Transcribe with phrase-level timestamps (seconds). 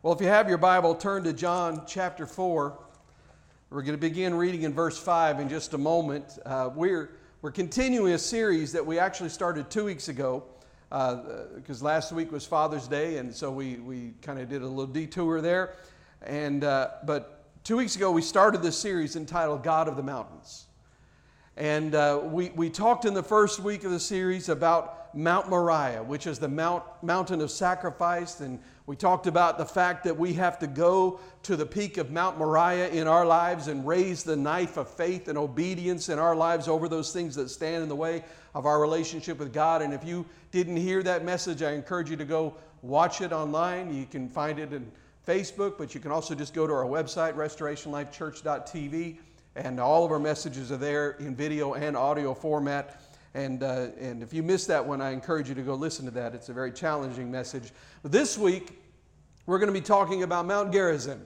[0.00, 2.78] Well, if you have your Bible, turn to John chapter 4.
[3.70, 6.38] We're going to begin reading in verse 5 in just a moment.
[6.46, 7.10] Uh, we're,
[7.42, 10.44] we're continuing a series that we actually started two weeks ago
[10.88, 14.68] because uh, last week was Father's Day, and so we, we kind of did a
[14.68, 15.74] little detour there.
[16.22, 20.66] And, uh, but two weeks ago, we started this series entitled God of the Mountains.
[21.56, 26.04] And uh, we, we talked in the first week of the series about Mount Moriah,
[26.04, 28.38] which is the mount, mountain of sacrifice.
[28.38, 32.10] And we talked about the fact that we have to go to the peak of
[32.10, 36.34] Mount Moriah in our lives and raise the knife of faith and obedience in our
[36.34, 39.82] lives over those things that stand in the way of our relationship with God.
[39.82, 43.94] And if you didn't hear that message, I encourage you to go watch it online.
[43.94, 44.90] You can find it in
[45.26, 49.18] Facebook, but you can also just go to our website, restorationlifechurch.tv
[49.54, 53.02] and all of our messages are there in video and audio format.
[53.34, 56.10] And, uh, and if you missed that one, I encourage you to go listen to
[56.12, 56.34] that.
[56.34, 57.72] It's a very challenging message.
[58.02, 58.80] This week,
[59.46, 61.20] we're going to be talking about Mount Gerizim.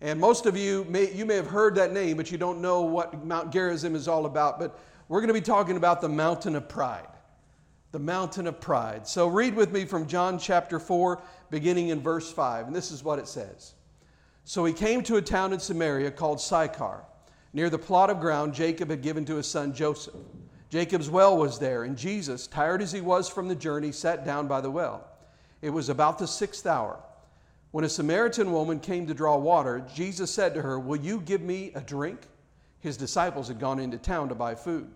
[0.00, 2.82] And most of you may, you may have heard that name, but you don't know
[2.82, 4.58] what Mount Gerizim is all about.
[4.58, 7.06] But we're going to be talking about the mountain of pride.
[7.92, 9.06] The mountain of pride.
[9.06, 12.68] So read with me from John chapter 4, beginning in verse 5.
[12.68, 13.74] And this is what it says.
[14.44, 17.04] So he came to a town in Samaria called Sychar
[17.52, 20.14] Near the plot of ground Jacob had given to his son Joseph.
[20.70, 24.46] Jacob's well was there, and Jesus, tired as he was from the journey, sat down
[24.46, 25.06] by the well.
[25.62, 27.00] It was about the sixth hour.
[27.72, 31.42] When a Samaritan woman came to draw water, Jesus said to her, Will you give
[31.42, 32.20] me a drink?
[32.80, 34.90] His disciples had gone into town to buy food.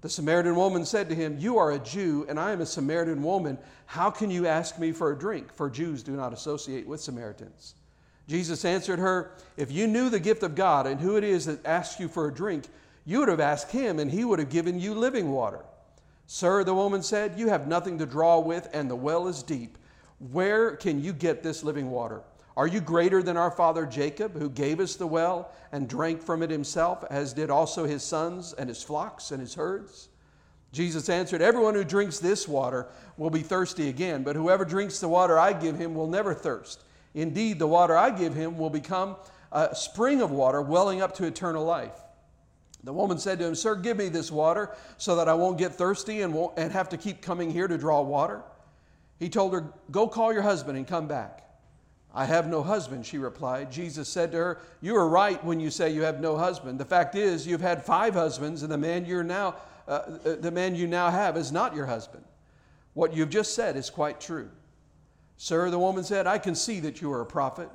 [0.00, 3.22] The Samaritan woman said to him, You are a Jew, and I am a Samaritan
[3.22, 3.58] woman.
[3.86, 5.52] How can you ask me for a drink?
[5.52, 7.74] For Jews do not associate with Samaritans.
[8.26, 11.66] Jesus answered her, If you knew the gift of God and who it is that
[11.66, 12.64] asks you for a drink,
[13.04, 15.64] you would have asked him, and he would have given you living water.
[16.26, 19.78] Sir, the woman said, You have nothing to draw with, and the well is deep.
[20.30, 22.22] Where can you get this living water?
[22.56, 26.42] Are you greater than our father Jacob, who gave us the well and drank from
[26.42, 30.08] it himself, as did also his sons and his flocks and his herds?
[30.72, 35.08] Jesus answered, Everyone who drinks this water will be thirsty again, but whoever drinks the
[35.08, 36.84] water I give him will never thirst.
[37.14, 39.16] Indeed, the water I give him will become
[39.50, 41.96] a spring of water welling up to eternal life.
[42.84, 45.74] The woman said to him, Sir, give me this water so that I won't get
[45.74, 48.42] thirsty and, won't, and have to keep coming here to draw water.
[49.18, 51.40] He told her, Go call your husband and come back.
[52.12, 53.70] I have no husband, she replied.
[53.70, 56.80] Jesus said to her, You are right when you say you have no husband.
[56.80, 60.50] The fact is, you've had five husbands, and the man, you're now, uh, uh the
[60.50, 62.24] man you now have is not your husband.
[62.94, 64.50] What you've just said is quite true.
[65.36, 67.68] Sir, the woman said, I can see that you are a prophet.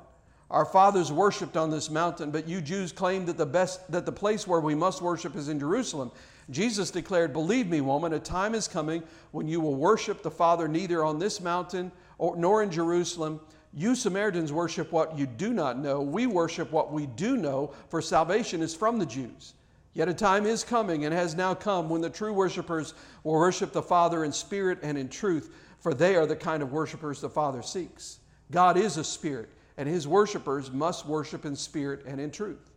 [0.50, 4.12] Our fathers worshipped on this mountain, but you Jews claim that the best that the
[4.12, 6.12] place where we must worship is in Jerusalem.
[6.50, 9.02] Jesus declared, Believe me, woman, a time is coming
[9.32, 13.40] when you will worship the Father neither on this mountain or, nor in Jerusalem.
[13.74, 16.00] You Samaritans worship what you do not know.
[16.00, 19.54] We worship what we do know, for salvation is from the Jews.
[19.92, 23.72] Yet a time is coming and has now come when the true worshipers will worship
[23.72, 25.50] the Father in spirit and in truth
[25.86, 28.18] for they are the kind of worshipers the Father seeks.
[28.50, 32.70] God is a spirit, and his worshipers must worship in spirit and in truth.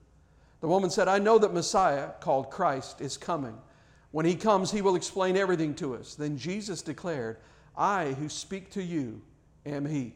[0.61, 3.57] The woman said, I know that Messiah, called Christ, is coming.
[4.11, 6.15] When he comes, he will explain everything to us.
[6.15, 7.37] Then Jesus declared,
[7.77, 9.21] I who speak to you
[9.65, 10.15] am he.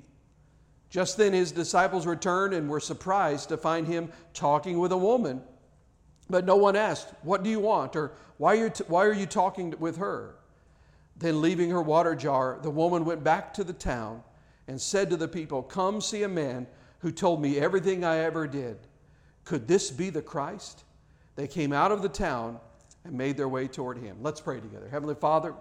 [0.90, 5.42] Just then his disciples returned and were surprised to find him talking with a woman.
[6.30, 7.96] But no one asked, What do you want?
[7.96, 10.36] or Why are you, t- why are you talking with her?
[11.16, 14.24] Then, leaving her water jar, the woman went back to the town
[14.68, 16.68] and said to the people, Come see a man
[17.00, 18.78] who told me everything I ever did.
[19.44, 20.84] Could this be the Christ?
[21.36, 22.60] They came out of the town
[23.04, 24.18] and made their way toward him.
[24.22, 24.88] Let's pray together.
[24.90, 25.54] Heavenly Father,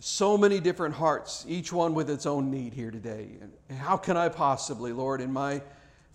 [0.00, 3.28] so many different hearts, each one with its own need here today.
[3.68, 5.62] And how can I possibly, Lord, in my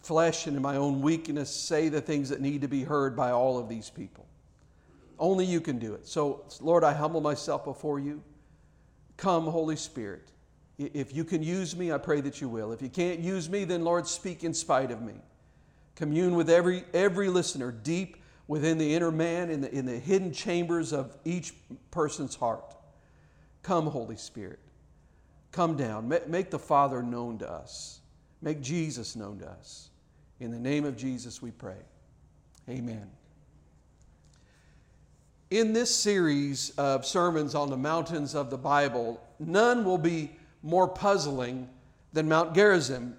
[0.01, 3.31] flesh and in my own weakness, say the things that need to be heard by
[3.31, 4.25] all of these people?
[5.17, 6.07] Only you can do it.
[6.07, 8.21] So, Lord, I humble myself before you.
[9.17, 10.31] Come, Holy Spirit.
[10.77, 12.71] If you can use me, I pray that you will.
[12.71, 15.13] If you can't use me, then, Lord, speak in spite of me.
[15.95, 18.17] Commune with every, every listener deep
[18.47, 21.53] within the inner man, in the, in the hidden chambers of each
[21.91, 22.75] person's heart.
[23.63, 24.59] Come, Holy Spirit.
[25.51, 26.09] Come down.
[26.27, 28.01] Make the Father known to us.
[28.41, 29.89] Make Jesus known to us.
[30.41, 31.77] In the name of Jesus, we pray.
[32.69, 33.09] Amen.
[35.49, 40.35] In this series of sermons on the mountains of the Bible, none will be
[40.65, 41.69] more puzzling
[42.11, 43.15] than Mount Gerizim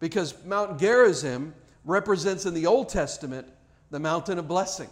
[0.00, 1.54] because Mount Gerizim
[1.84, 3.46] represents in the Old Testament
[3.92, 4.90] the mountain of blessing.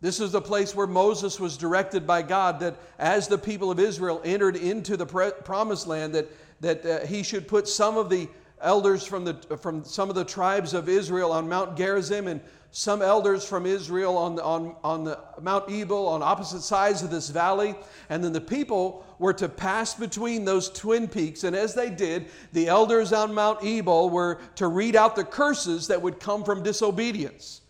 [0.00, 3.78] This is the place where Moses was directed by God that as the people of
[3.78, 6.28] Israel entered into the promised land, that
[6.60, 8.28] that uh, he should put some of the
[8.64, 12.40] elders from, the, from some of the tribes of Israel on Mount Gerizim and
[12.72, 17.28] some elders from Israel on, on, on the Mount Ebal on opposite sides of this
[17.28, 17.76] valley.
[18.08, 21.44] And then the people were to pass between those twin peaks.
[21.44, 25.86] And as they did, the elders on Mount Ebal were to read out the curses
[25.86, 27.60] that would come from disobedience.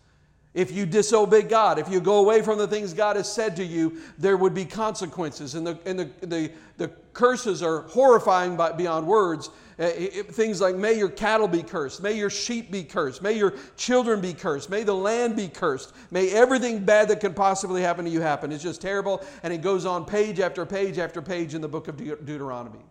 [0.55, 3.63] If you disobey God, if you go away from the things God has said to
[3.63, 5.53] you, there would be consequences.
[5.53, 9.49] And the, and the, the, the curses are horrifying by, beyond words.
[9.77, 13.53] Uh, things like, may your cattle be cursed, may your sheep be cursed, may your
[13.75, 18.05] children be cursed, may the land be cursed, may everything bad that can possibly happen
[18.05, 18.53] to you happen.
[18.53, 19.21] It's just terrible.
[19.43, 22.85] And it goes on page after page after page in the book of De- Deuteronomy.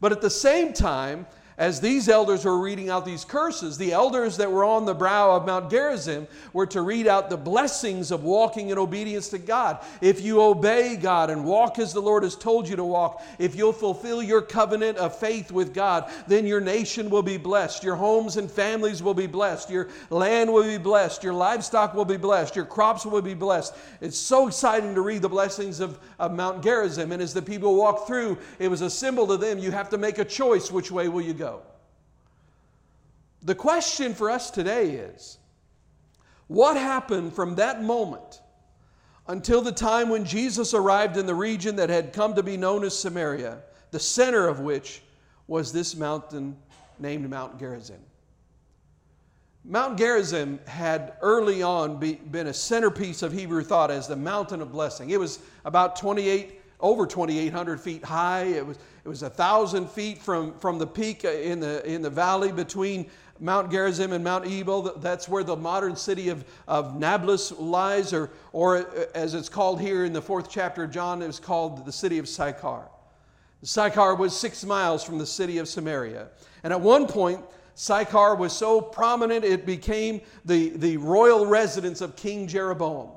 [0.00, 1.26] But at the same time,
[1.58, 5.34] as these elders were reading out these curses, the elders that were on the brow
[5.34, 9.84] of Mount Gerizim were to read out the blessings of walking in obedience to God.
[10.00, 13.56] If you obey God and walk as the Lord has told you to walk, if
[13.56, 17.82] you'll fulfill your covenant of faith with God, then your nation will be blessed.
[17.82, 19.68] Your homes and families will be blessed.
[19.68, 21.24] Your land will be blessed.
[21.24, 22.54] Your livestock will be blessed.
[22.54, 23.74] Your crops will be blessed.
[24.00, 27.10] It's so exciting to read the blessings of, of Mount Gerizim.
[27.10, 29.58] And as the people walk through, it was a symbol to them.
[29.58, 31.47] You have to make a choice which way will you go.
[33.42, 35.38] The question for us today is
[36.48, 38.40] what happened from that moment
[39.28, 42.82] until the time when Jesus arrived in the region that had come to be known
[42.82, 43.58] as Samaria,
[43.90, 45.02] the center of which
[45.46, 46.56] was this mountain
[46.98, 48.00] named Mount Gerizim?
[49.64, 54.62] Mount Gerizim had early on be, been a centerpiece of Hebrew thought as the mountain
[54.62, 55.10] of blessing.
[55.10, 58.44] It was about 28, over 2,800 feet high.
[58.44, 62.02] It was, it was a thousand feet from, from the peak uh, in the, in
[62.02, 63.10] the valley between
[63.40, 64.98] Mount Gerizim and Mount Ebal.
[64.98, 69.80] That's where the modern city of, of Nablus lies, or, or uh, as it's called
[69.80, 72.88] here in the fourth chapter of John, it was called the city of Sychar.
[73.62, 76.28] Sychar was six miles from the city of Samaria.
[76.62, 77.40] And at one point,
[77.74, 83.10] Sychar was so prominent it became the, the royal residence of King Jeroboam.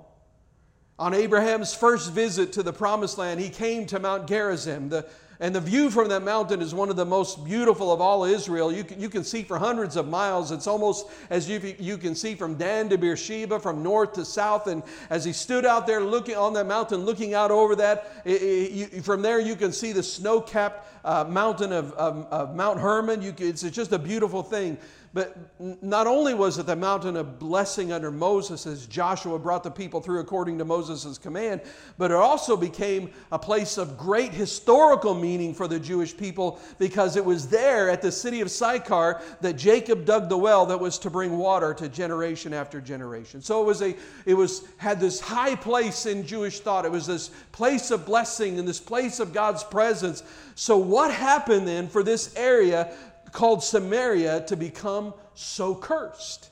[1.02, 5.04] On Abraham's first visit to the promised land, he came to Mount Gerizim, the,
[5.40, 8.72] and the view from that mountain is one of the most beautiful of all Israel.
[8.72, 10.52] You can, you can see for hundreds of miles.
[10.52, 14.68] It's almost as if you can see from Dan to Beersheba, from north to south.
[14.68, 18.44] And as he stood out there looking on that mountain, looking out over that, it,
[18.44, 22.56] it, you, from there you can see the snow capped uh, mountain of, of, of,
[22.56, 23.24] Mount Hermon.
[23.24, 24.78] You, it's just a beautiful thing.
[25.14, 29.70] But not only was it the mountain of blessing under Moses as Joshua brought the
[29.70, 31.60] people through according to Moses' command,
[31.98, 37.18] but it also became a place of great historical meaning for the Jewish people because
[37.18, 40.98] it was there at the city of Sychar that Jacob dug the well that was
[41.00, 43.42] to bring water to generation after generation.
[43.42, 46.86] So it was a it was had this high place in Jewish thought.
[46.86, 50.24] It was this place of blessing and this place of God's presence.
[50.56, 52.94] So what happened then for this area
[53.32, 56.50] called Samaria to become so cursed.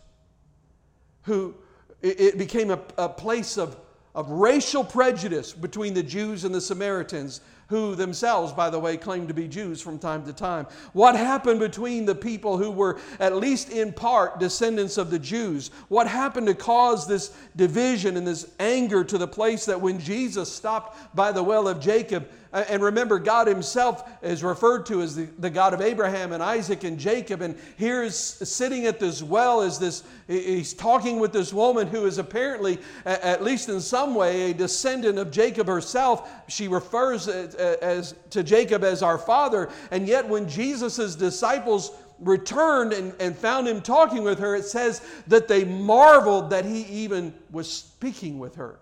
[1.24, 1.56] Who
[2.02, 3.78] it became a, a place of,
[4.16, 9.28] of racial prejudice between the Jews and the Samaritans who themselves, by the way, claimed
[9.28, 10.66] to be Jews from time to time.
[10.94, 15.70] What happened between the people who were, at least in part, descendants of the Jews?
[15.88, 20.52] What happened to cause this division and this anger to the place that when Jesus
[20.52, 25.16] stopped by the well of Jacob, Uh, and remember, God Himself is referred to as
[25.16, 27.42] the, the God of Abraham and Isaac and Jacob.
[27.42, 32.06] And here is sitting at this well is this, he's talking with this woman who
[32.06, 36.30] is apparently, at least in some way, a descendant of Jacob herself.
[36.48, 39.70] She refers as, as to Jacob as our father.
[39.92, 45.02] And yet, when Jesus' disciples returned and, and found him talking with her, it says
[45.28, 48.80] that they marveled that he even was speaking with her.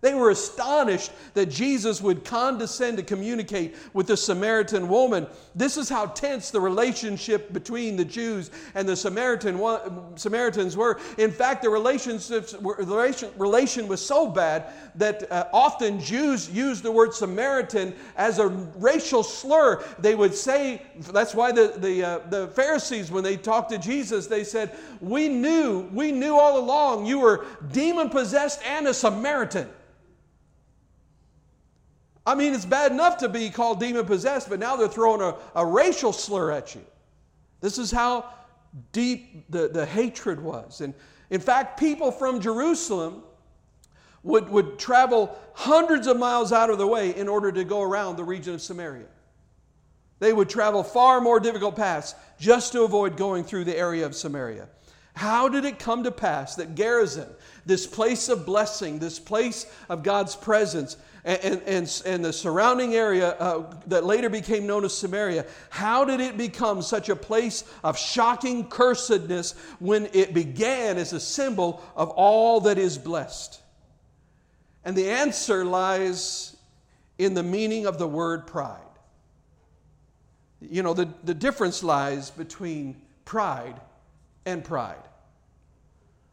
[0.00, 5.26] They were astonished that Jesus would condescend to communicate with the Samaritan woman.
[5.56, 9.60] This is how tense the relationship between the Jews and the Samaritan,
[10.16, 11.00] Samaritans were.
[11.18, 16.92] In fact, the relationships, relation, relation was so bad that uh, often Jews used the
[16.92, 19.82] word Samaritan as a racial slur.
[19.98, 24.28] They would say, that's why the, the, uh, the Pharisees, when they talked to Jesus,
[24.28, 29.68] they said, We knew, we knew all along you were demon possessed and a Samaritan.
[32.28, 35.34] I mean, it's bad enough to be called demon possessed, but now they're throwing a,
[35.54, 36.84] a racial slur at you.
[37.62, 38.26] This is how
[38.92, 40.82] deep the, the hatred was.
[40.82, 40.92] And
[41.30, 43.22] in fact, people from Jerusalem
[44.24, 48.16] would, would travel hundreds of miles out of the way in order to go around
[48.16, 49.06] the region of Samaria.
[50.18, 54.14] They would travel far more difficult paths just to avoid going through the area of
[54.14, 54.68] Samaria.
[55.14, 57.28] How did it come to pass that Gerizim,
[57.64, 63.32] this place of blessing, this place of God's presence, and, and, and the surrounding area
[63.34, 67.98] uh, that later became known as Samaria, how did it become such a place of
[67.98, 73.60] shocking cursedness when it began as a symbol of all that is blessed?
[74.86, 76.56] And the answer lies
[77.18, 78.80] in the meaning of the word pride.
[80.62, 83.78] You know, the, the difference lies between pride
[84.46, 84.96] and pride.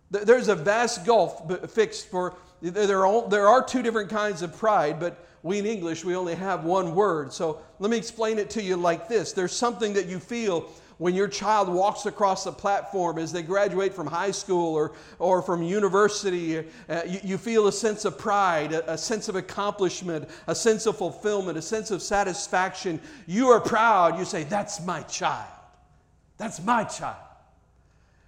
[0.09, 5.00] There's a vast gulf fixed for, there are, there are two different kinds of pride,
[5.00, 7.31] but we in English, we only have one word.
[7.31, 11.13] So let me explain it to you like this there's something that you feel when
[11.13, 15.62] your child walks across the platform as they graduate from high school or, or from
[15.62, 20.55] university, uh, you, you, feel a sense of pride, a, a, sense of accomplishment, a
[20.55, 23.00] sense of fulfillment, a sense of satisfaction.
[23.27, 24.17] You are proud.
[24.17, 25.51] You say, That's my child.
[26.38, 27.17] That's my child.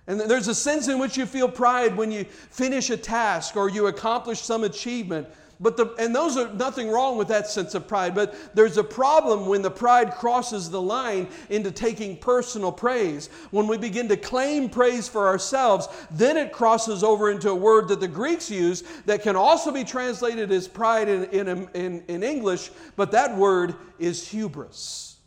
[0.07, 3.69] And there's a sense in which you feel pride when you finish a task or
[3.69, 5.27] you accomplish some achievement.
[5.59, 8.13] But the, and those are nothing wrong with that sense of pride.
[8.13, 13.29] But there's a problem when the pride crosses the line into taking personal praise.
[13.49, 17.87] When we begin to claim praise for ourselves, then it crosses over into a word
[17.87, 22.23] that the Greeks use that can also be translated as pride in, in, in, in
[22.23, 25.17] English, but that word is hubris.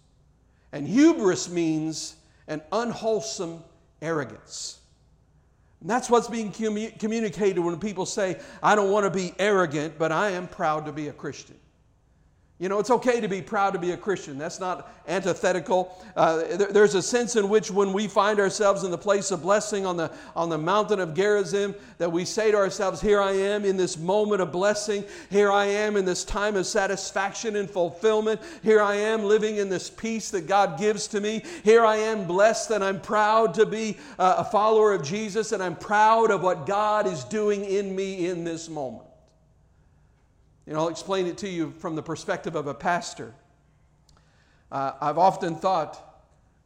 [0.72, 2.14] And hubris means
[2.46, 3.64] an unwholesome
[4.02, 4.78] arrogance.
[5.80, 9.99] And that's what's being commu- communicated when people say, I don't want to be arrogant,
[9.99, 11.57] but I am proud to be a Christian.
[12.61, 14.37] You know, it's okay to be proud to be a Christian.
[14.37, 15.97] That's not antithetical.
[16.14, 19.87] Uh, there's a sense in which when we find ourselves in the place of blessing
[19.87, 23.64] on the, on the mountain of Gerizim, that we say to ourselves, Here I am
[23.64, 25.05] in this moment of blessing.
[25.31, 28.43] Here I am in this time of satisfaction and fulfillment.
[28.62, 31.43] Here I am living in this peace that God gives to me.
[31.64, 35.76] Here I am blessed and I'm proud to be a follower of Jesus and I'm
[35.76, 39.10] proud of what God is doing in me in this moment.
[40.71, 43.35] And I'll explain it to you from the perspective of a pastor.
[44.71, 46.23] Uh, I've often thought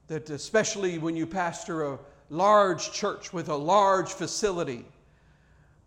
[0.09, 4.85] that, especially when you pastor a large church with a large facility,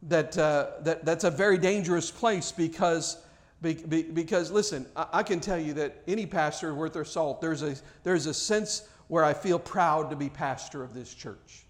[0.02, 3.22] that, uh, that that's a very dangerous place because,
[3.62, 7.62] be, be, because listen, I, can tell you that any pastor worth their salt, there's
[7.62, 11.66] a, there's a sense where I feel proud to be pastor of this church.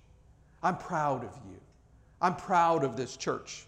[0.64, 1.60] I'm proud of you.
[2.22, 3.67] I'm proud of this church.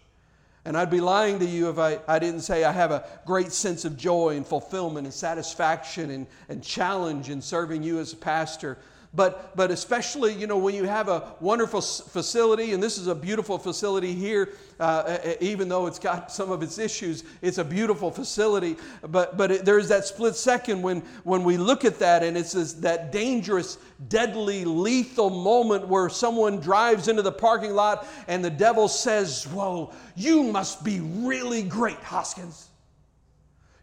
[0.64, 3.52] And I'd be lying to you if I, I didn't say I have a great
[3.52, 8.16] sense of joy and fulfillment and satisfaction and, and challenge in serving you as a
[8.16, 8.76] pastor.
[9.12, 13.14] But, but especially, you know, when you have a wonderful facility, and this is a
[13.14, 18.12] beautiful facility here, uh, even though it's got some of its issues, it's a beautiful
[18.12, 18.76] facility.
[19.02, 22.52] But, but it, there's that split second when, when we look at that, and it's
[22.52, 28.50] this, that dangerous, deadly, lethal moment where someone drives into the parking lot and the
[28.50, 32.69] devil says, Whoa, you must be really great, Hoskins.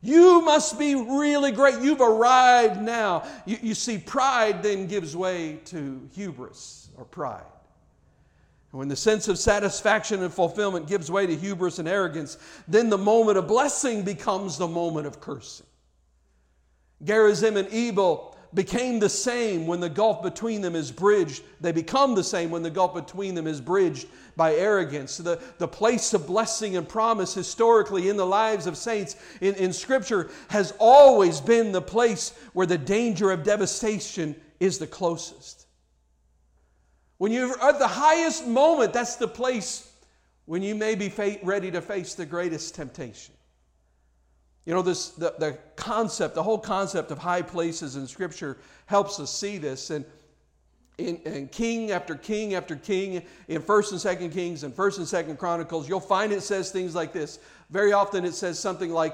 [0.02, 1.82] You must be really great.
[1.82, 3.28] You've arrived now.
[3.46, 7.42] You, you, see, pride then gives way to hubris or pride.
[8.72, 12.38] And when the sense of satisfaction and fulfillment gives way to hubris and arrogance,
[12.68, 15.66] then the moment of blessing becomes the moment of cursing.
[17.04, 21.44] Gerizim and Ebal became the same when the gulf between them is bridged.
[21.60, 25.18] They become the same when the gulf between them is bridged by arrogance.
[25.18, 29.74] The, the place of blessing and promise historically in the lives of saints in, in
[29.74, 35.66] Scripture has always been the place where the danger of devastation is the closest.
[37.18, 39.92] When you're at the highest moment, that's the place
[40.46, 41.12] when you may be
[41.44, 43.34] ready to face the greatest temptation.
[44.68, 49.18] You know, this the, the concept, the whole concept of high places in Scripture helps
[49.18, 49.92] us see this.
[49.92, 50.04] And
[50.98, 55.08] in, in, king after king after king in first and second kings and first and
[55.08, 57.38] second chronicles you'll find it says things like this
[57.70, 59.14] very often it says something like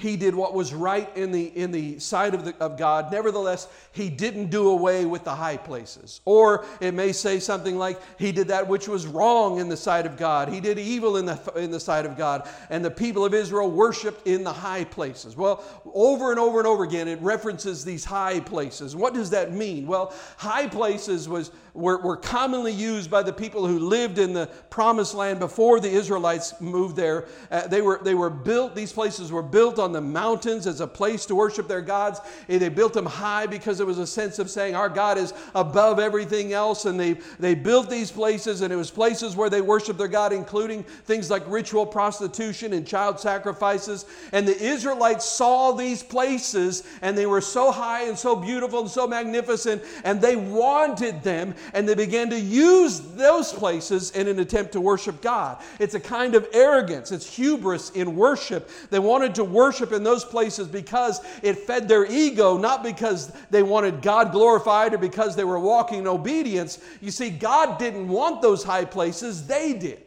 [0.00, 3.12] he did what was right in the, in the sight of, the, of God.
[3.12, 6.20] Nevertheless, he didn't do away with the high places.
[6.24, 10.06] Or it may say something like, he did that which was wrong in the sight
[10.06, 10.48] of God.
[10.48, 12.48] He did evil in the, in the sight of God.
[12.70, 15.36] And the people of Israel worshiped in the high places.
[15.36, 15.62] Well,
[15.94, 18.96] over and over and over again, it references these high places.
[18.96, 19.86] What does that mean?
[19.86, 24.46] Well, high places was were, were commonly used by the people who lived in the
[24.70, 27.26] promised land before the Israelites moved there.
[27.50, 30.80] Uh, they, were, they were built, these places were built on on the mountains as
[30.80, 32.20] a place to worship their gods.
[32.48, 35.34] And they built them high because it was a sense of saying our God is
[35.54, 36.84] above everything else.
[36.84, 40.32] And they, they built these places, and it was places where they worshiped their God,
[40.32, 44.06] including things like ritual prostitution and child sacrifices.
[44.32, 48.90] And the Israelites saw these places, and they were so high and so beautiful and
[48.90, 54.38] so magnificent, and they wanted them, and they began to use those places in an
[54.38, 55.60] attempt to worship God.
[55.78, 58.68] It's a kind of arrogance, it's hubris in worship.
[58.90, 63.62] They wanted to worship in those places because it fed their ego, not because they
[63.62, 66.78] wanted God glorified or because they were walking in obedience.
[67.00, 70.02] You see, God didn't want those high places, they did.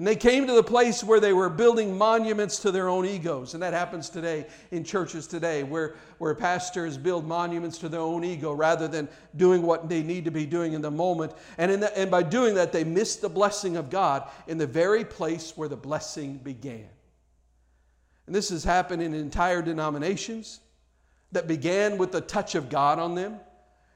[0.00, 3.52] And they came to the place where they were building monuments to their own egos.
[3.52, 8.24] And that happens today in churches today, where, where pastors build monuments to their own
[8.24, 11.34] ego rather than doing what they need to be doing in the moment.
[11.58, 14.66] And, in the, and by doing that, they miss the blessing of God in the
[14.66, 16.88] very place where the blessing began.
[18.26, 20.60] And this has happened in entire denominations
[21.32, 23.40] that began with the touch of God on them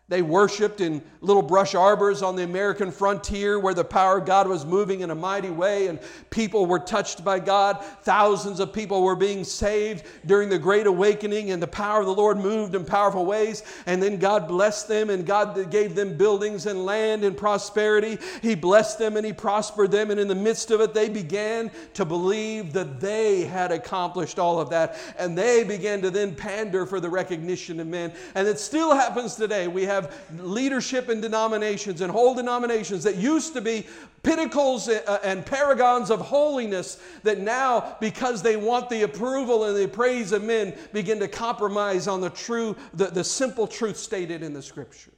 [0.08, 4.46] they worshiped in little brush arbors on the American frontier where the power of God
[4.46, 7.82] was moving in a mighty way and people were touched by God.
[8.02, 12.14] Thousands of people were being saved during the Great Awakening and the power of the
[12.14, 13.62] Lord moved in powerful ways.
[13.86, 18.18] And then God blessed them and God gave them buildings and land and prosperity.
[18.42, 20.10] He blessed them and He prospered them.
[20.10, 24.60] And in the midst of it, they began to believe that they had accomplished all
[24.60, 24.98] of that.
[25.18, 28.12] And they began to then pander for the recognition of men.
[28.34, 29.66] And it still happens today.
[29.66, 33.86] We have have leadership in denominations and whole denominations that used to be
[34.22, 39.88] pinnacles uh, and paragons of holiness that now, because they want the approval and the
[39.88, 44.52] praise of men, begin to compromise on the true, the, the simple truth stated in
[44.52, 45.12] the scripture.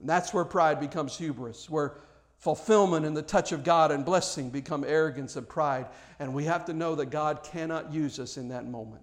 [0.00, 1.94] And that's where pride becomes hubris, where
[2.38, 5.86] fulfillment and the touch of God and blessing become arrogance and pride.
[6.18, 9.02] And we have to know that God cannot use us in that moment.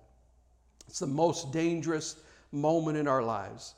[0.87, 2.15] It's the most dangerous
[2.51, 3.75] moment in our lives.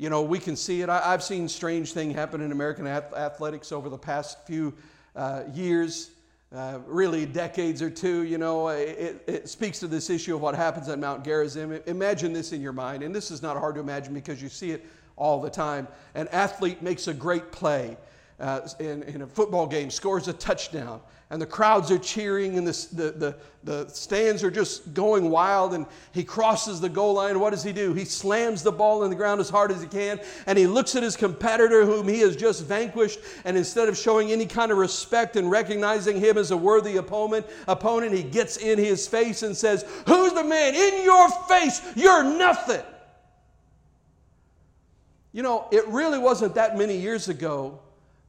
[0.00, 0.88] You know, we can see it.
[0.88, 4.72] I, have seen strange things happen in American athletics over the past few
[5.14, 6.12] uh, years,
[6.54, 8.22] uh, really decades or two.
[8.22, 11.78] You know, it, it, speaks to this issue of what happens at Mount Gerizim.
[11.84, 14.70] Imagine this in your mind, and this is not hard to imagine because you see
[14.70, 15.86] it all the time.
[16.14, 17.98] An athlete makes a great play
[18.40, 22.66] uh, in, in a football game, scores a touchdown and the crowds are cheering and
[22.66, 27.38] the, the, the, the, stands are just going wild and he crosses the goal line
[27.38, 27.94] what does he do?
[27.94, 30.96] He slams the ball in the ground as hard as he can and he looks
[30.96, 34.78] at his competitor whom he has just vanquished and instead of showing any kind of
[34.78, 39.56] respect and recognizing him as a worthy opponent opponent he gets in his face and
[39.56, 40.74] says who's the man?
[40.74, 42.82] In your face you're nothing!
[45.32, 47.78] You know it really wasn't that many years ago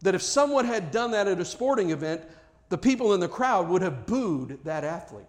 [0.01, 2.21] that if someone had done that at a sporting event
[2.69, 5.25] the people in the crowd would have booed that athlete.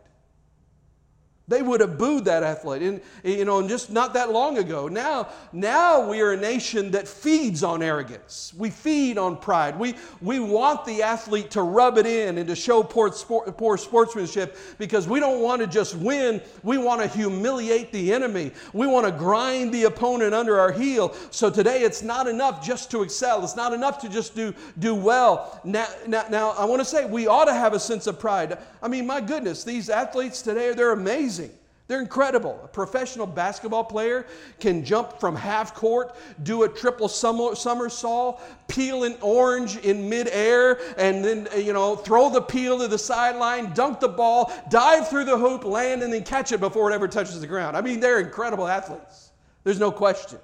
[1.48, 2.82] They would have booed that athlete.
[2.82, 4.86] And, you know, and just not that long ago.
[4.86, 8.54] Now, now we are a nation that feeds on arrogance.
[8.56, 9.76] We feed on pride.
[9.76, 13.76] We, we want the athlete to rub it in and to show poor, sport, poor
[13.76, 16.40] sportsmanship because we don't want to just win.
[16.62, 18.52] We want to humiliate the enemy.
[18.72, 21.12] We want to grind the opponent under our heel.
[21.32, 23.42] So today it's not enough just to excel.
[23.42, 25.60] It's not enough to just do, do well.
[25.64, 28.58] Now, now, now I want to say we ought to have a sense of pride.
[28.80, 31.41] I mean, my goodness, these athletes today, they're amazing amazing.
[31.88, 32.60] They're incredible.
[32.64, 34.26] A professional basketball player
[34.60, 41.24] can jump from half court, do a triple somersault, peel an orange in midair, and
[41.24, 45.36] then, you know, throw the peel to the sideline, dunk the ball, dive through the
[45.36, 47.76] hoop, land, and then catch it before it ever touches the ground.
[47.76, 49.32] I mean, they're incredible athletes.
[49.64, 50.38] There's no question.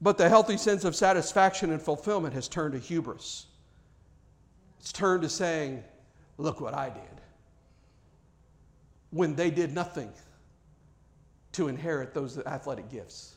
[0.00, 3.46] But the healthy sense of satisfaction and fulfillment has turned to hubris.
[4.80, 5.84] It's turned to saying,
[6.38, 7.19] look what I did
[9.10, 10.12] when they did nothing
[11.52, 13.36] to inherit those athletic gifts.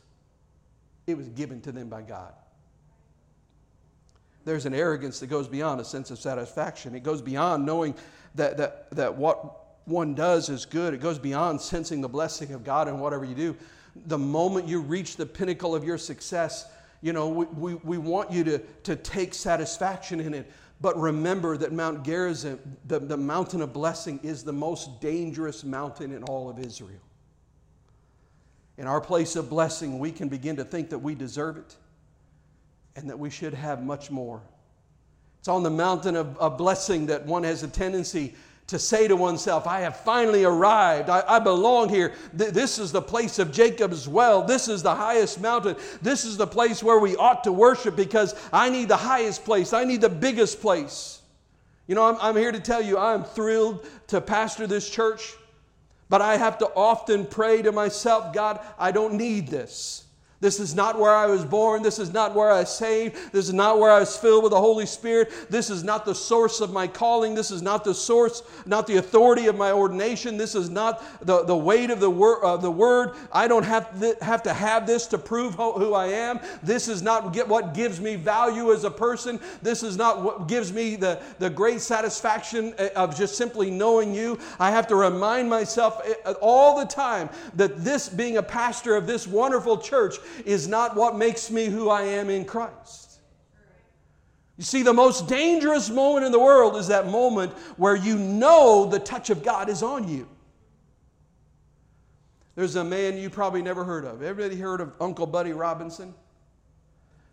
[1.06, 2.32] It was given to them by God.
[4.44, 6.94] There's an arrogance that goes beyond a sense of satisfaction.
[6.94, 7.94] It goes beyond knowing
[8.34, 10.94] that, that, that what one does is good.
[10.94, 13.56] It goes beyond sensing the blessing of God in whatever you do.
[14.06, 16.66] The moment you reach the pinnacle of your success,
[17.00, 20.50] you know, we, we, we want you to, to take satisfaction in it.
[20.80, 26.12] But remember that Mount Gerizim, the, the mountain of blessing, is the most dangerous mountain
[26.12, 27.00] in all of Israel.
[28.76, 31.76] In our place of blessing, we can begin to think that we deserve it
[32.96, 34.42] and that we should have much more.
[35.38, 38.34] It's on the mountain of, of blessing that one has a tendency
[38.66, 41.10] to say to oneself, I have finally arrived.
[41.10, 42.12] I, I belong here.
[42.36, 44.42] Th- this is the place of Jacob's well.
[44.42, 45.76] This is the highest mountain.
[46.00, 49.72] This is the place where we ought to worship because I need the highest place.
[49.74, 51.20] I need the biggest place.
[51.86, 55.34] You know, I'm, I'm here to tell you, I'm thrilled to pastor this church,
[56.08, 60.03] but I have to often pray to myself, God, I don't need this.
[60.44, 61.82] This is not where I was born.
[61.82, 63.32] This is not where I saved.
[63.32, 65.32] This is not where I was filled with the Holy Spirit.
[65.48, 67.34] This is not the source of my calling.
[67.34, 70.36] This is not the source, not the authority of my ordination.
[70.36, 73.12] This is not the, the weight of the, wor- of the word.
[73.32, 76.40] I don't have, th- have to have this to prove ho- who I am.
[76.62, 79.40] This is not get what gives me value as a person.
[79.62, 84.14] This is not what gives me the, the great satisfaction eh, of just simply knowing
[84.14, 84.38] you.
[84.60, 89.06] I have to remind myself eh, all the time that this being a pastor of
[89.06, 93.20] this wonderful church is not what makes me who I am in Christ.
[94.56, 98.86] You see, the most dangerous moment in the world is that moment where you know
[98.86, 100.28] the touch of God is on you.
[102.54, 104.22] There's a man you probably never heard of.
[104.22, 106.14] Everybody heard of Uncle Buddy Robinson?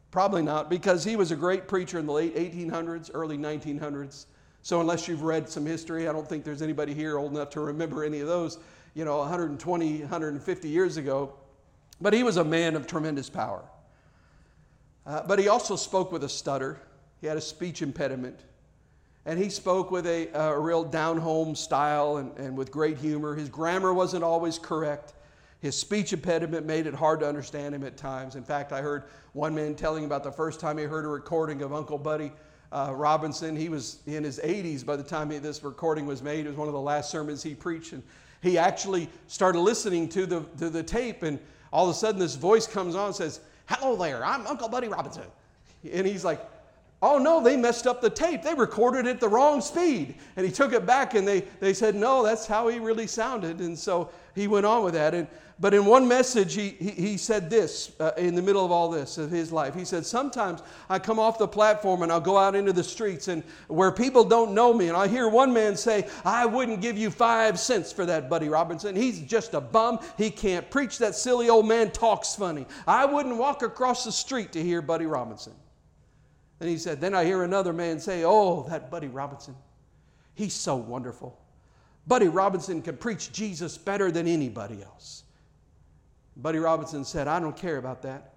[0.09, 4.25] Probably not, because he was a great preacher in the late 1800s, early 1900s.
[4.63, 7.61] So, unless you've read some history, I don't think there's anybody here old enough to
[7.61, 8.59] remember any of those,
[8.93, 11.33] you know, 120, 150 years ago.
[12.01, 13.63] But he was a man of tremendous power.
[15.05, 16.79] Uh, but he also spoke with a stutter,
[17.21, 18.39] he had a speech impediment.
[19.25, 23.35] And he spoke with a, a real down home style and, and with great humor.
[23.35, 25.13] His grammar wasn't always correct.
[25.59, 28.35] His speech impediment made it hard to understand him at times.
[28.35, 31.61] In fact, I heard one man telling about the first time he heard a recording
[31.61, 32.31] of Uncle Buddy
[32.71, 33.55] uh, Robinson.
[33.55, 36.45] He was in his 80s by the time he, this recording was made.
[36.45, 37.93] It was one of the last sermons he preached.
[37.93, 38.01] And
[38.41, 41.37] he actually started listening to the, to the tape and
[41.71, 44.87] all of a sudden this voice comes on and says, Hello there, I'm Uncle Buddy
[44.87, 45.23] Robinson.
[45.91, 46.45] And he's like,
[47.01, 48.43] Oh no, they messed up the tape.
[48.43, 50.15] They recorded it the wrong speed.
[50.35, 53.59] And he took it back and they, they said, No, that's how he really sounded.
[53.59, 55.13] And so he went on with that.
[55.13, 55.27] And
[55.61, 58.89] but in one message, he, he, he said this uh, in the middle of all
[58.89, 59.75] this, of his life.
[59.75, 63.27] He said, Sometimes I come off the platform and I'll go out into the streets
[63.27, 66.97] and where people don't know me, and I hear one man say, I wouldn't give
[66.97, 68.95] you five cents for that Buddy Robinson.
[68.95, 69.99] He's just a bum.
[70.17, 70.97] He can't preach.
[70.97, 72.65] That silly old man talks funny.
[72.87, 75.53] I wouldn't walk across the street to hear Buddy Robinson.
[76.59, 79.55] And he said, Then I hear another man say, Oh, that Buddy Robinson.
[80.33, 81.40] He's so wonderful.
[82.07, 85.23] Buddy Robinson can preach Jesus better than anybody else.
[86.35, 88.33] Buddy Robinson said, I don't care about that.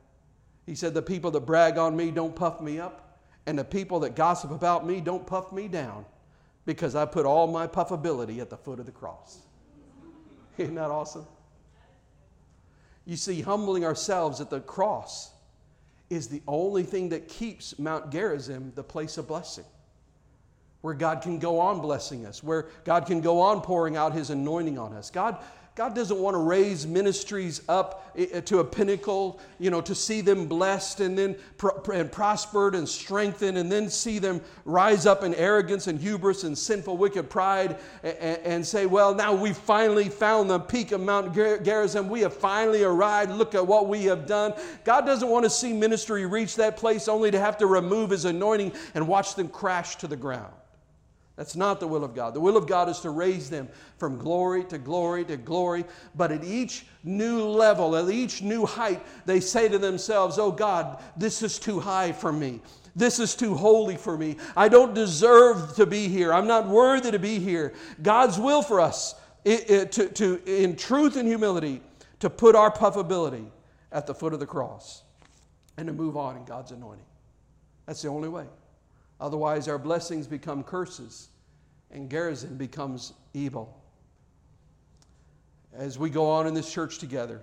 [0.67, 4.01] He said, The people that brag on me don't puff me up, and the people
[4.01, 6.05] that gossip about me don't puff me down
[6.67, 9.39] because I put all my puffability at the foot of the cross.
[10.59, 11.27] Isn't that awesome?
[13.05, 15.31] You see, humbling ourselves at the cross
[16.09, 19.65] is the only thing that keeps Mount Gerizim the place of blessing,
[20.85, 24.29] where God can go on blessing us, where God can go on pouring out His
[24.29, 25.09] anointing on us.
[25.09, 25.39] God
[25.77, 29.93] God doesn't want to raise ministries up eh, eh, to a pinnacle, you know, to
[29.93, 31.35] see them blessed and then
[31.93, 36.57] and prospered and strengthened and then see them rise up in arrogance and hubris and
[36.57, 41.35] sinful, wicked pride and, and say, well, now we've finally found the peak of Mount
[41.35, 42.09] Gerizim.
[42.09, 43.33] We have finally arrived.
[43.33, 44.55] Look at what we have done.
[44.85, 48.27] God doesn't want to see ministry reach that place only to have to remove his
[48.27, 50.55] anointing and watch them crash to the ground.
[51.37, 52.33] That's not the will of God.
[52.33, 53.69] The will of God is to raise them
[53.99, 55.85] from glory to glory to glory.
[56.15, 61.03] But at each new level, at each new height, they say to themselves, Oh God,
[61.17, 62.61] this is too high for me.
[62.95, 64.37] This is too holy for me.
[64.57, 66.33] I don't deserve to be here.
[66.33, 67.75] I'm not worthy to be here.
[68.01, 71.83] God's will for us, it, it, to, to, in truth and humility,
[72.21, 73.47] to put our puffability
[73.91, 75.03] at the foot of the cross
[75.77, 77.05] and to move on in God's anointing.
[77.87, 78.47] That's the only way.
[79.25, 81.31] Otherwise, our blessings become curses
[81.91, 83.75] and Gerizim becomes Ebal.
[85.73, 87.41] As we go on in this church together,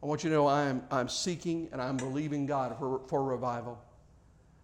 [0.00, 3.24] I want you to know I am, I'm seeking and I'm believing God for, for
[3.24, 3.76] revival.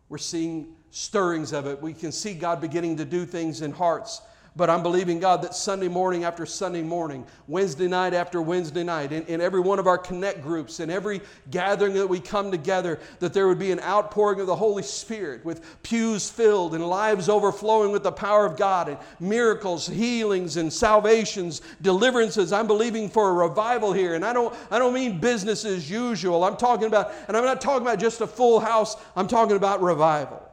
[0.09, 1.83] We're seeing stirrings of it.
[1.83, 4.22] We can see God beginning to do things in hearts
[4.56, 9.10] but I'm believing God that Sunday morning after Sunday morning, Wednesday night after Wednesday night,
[9.10, 13.00] in, in every one of our connect groups, in every gathering that we come together,
[13.18, 17.28] that there would be an outpouring of the Holy Spirit with pews filled and lives
[17.28, 22.52] overflowing with the power of God and miracles, healings, and salvations, deliverances.
[22.52, 24.14] I'm believing for a revival here.
[24.14, 26.44] And I don't, I don't mean business as usual.
[26.44, 29.82] I'm talking about, and I'm not talking about just a full house, I'm talking about
[29.82, 30.48] revival.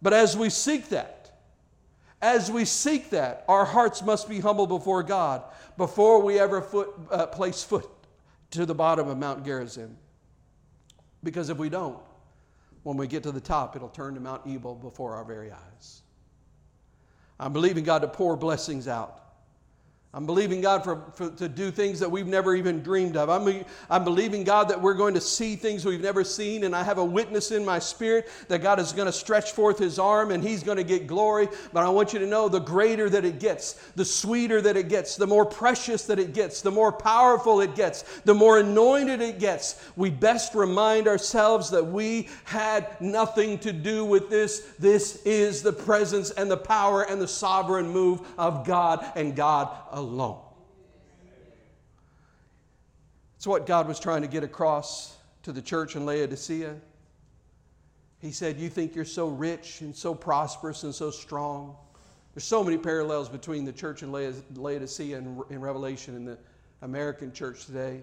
[0.00, 1.13] But as we seek that,
[2.24, 5.42] as we seek that, our hearts must be humble before God
[5.76, 7.90] before we ever foot, uh, place foot
[8.52, 9.94] to the bottom of Mount Gerizim.
[11.22, 11.98] Because if we don't,
[12.82, 16.00] when we get to the top, it'll turn to Mount Ebal before our very eyes.
[17.38, 19.23] I'm believing God to pour blessings out.
[20.16, 23.28] I'm believing God for, for, to do things that we've never even dreamed of.
[23.28, 26.84] I'm, I'm believing God that we're going to see things we've never seen, and I
[26.84, 30.30] have a witness in my spirit that God is going to stretch forth His arm
[30.30, 31.48] and He's going to get glory.
[31.72, 34.88] But I want you to know the greater that it gets, the sweeter that it
[34.88, 39.20] gets, the more precious that it gets, the more powerful it gets, the more anointed
[39.20, 44.60] it gets, we best remind ourselves that we had nothing to do with this.
[44.78, 49.76] This is the presence and the power and the sovereign move of God and God
[49.90, 50.40] alone alone.
[53.36, 56.76] It's what God was trying to get across to the church in Laodicea.
[58.18, 61.76] He said, You think you're so rich and so prosperous and so strong.
[62.32, 66.38] There's so many parallels between the church in Laodicea and in Revelation and the
[66.82, 68.00] American church today.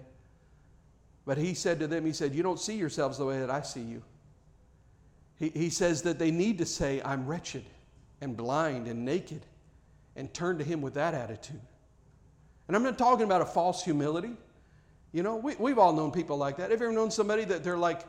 [1.24, 3.62] But he said to them, He said, You don't see yourselves the way that I
[3.62, 4.02] see you.
[5.38, 7.64] He, he says that they need to say, I'm wretched
[8.20, 9.44] and blind and naked,
[10.14, 11.60] and turn to Him with that attitude.
[12.72, 14.30] And I'm not talking about a false humility.
[15.12, 16.70] You know, we, we've all known people like that.
[16.70, 18.00] Have you ever known somebody that they're like,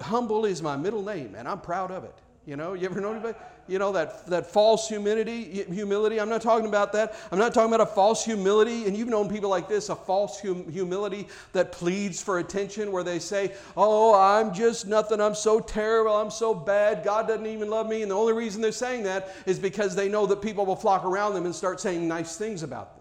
[0.00, 2.16] humble is my middle name, and I'm proud of it?
[2.44, 3.38] You know, you ever know anybody?
[3.68, 6.20] You know, that, that false humility, humility.
[6.20, 7.14] I'm not talking about that.
[7.30, 8.86] I'm not talking about a false humility.
[8.86, 13.04] And you've known people like this, a false hum- humility that pleads for attention, where
[13.04, 15.20] they say, Oh, I'm just nothing.
[15.20, 16.16] I'm so terrible.
[16.16, 17.04] I'm so bad.
[17.04, 18.02] God doesn't even love me.
[18.02, 21.04] And the only reason they're saying that is because they know that people will flock
[21.04, 22.99] around them and start saying nice things about them.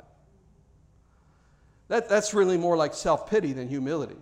[1.90, 4.16] That, that's really more like self pity than humility.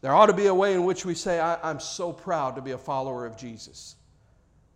[0.00, 2.62] There ought to be a way in which we say, I, am so proud to
[2.62, 3.96] be a follower of Jesus.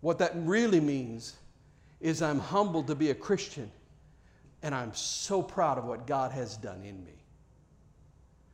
[0.00, 1.35] What that really means
[2.00, 3.70] is I'm humbled to be a Christian,
[4.62, 7.12] and I'm so proud of what God has done in me.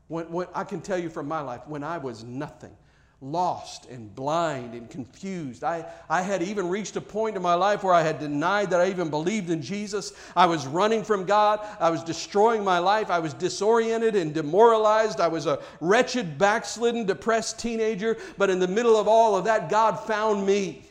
[0.09, 2.77] When, when, I can tell you from my life, when I was nothing,
[3.21, 5.65] lost and blind and confused.
[5.65, 8.81] I, I had even reached a point in my life where I had denied that
[8.81, 10.13] I even believed in Jesus.
[10.37, 11.61] I was running from God.
[11.81, 13.11] I was destroying my life.
[13.11, 15.21] I was disoriented and demoralized.
[15.21, 18.17] I was a wretched, backslidden, depressed teenager.
[18.37, 20.85] But in the middle of all of that, God found me.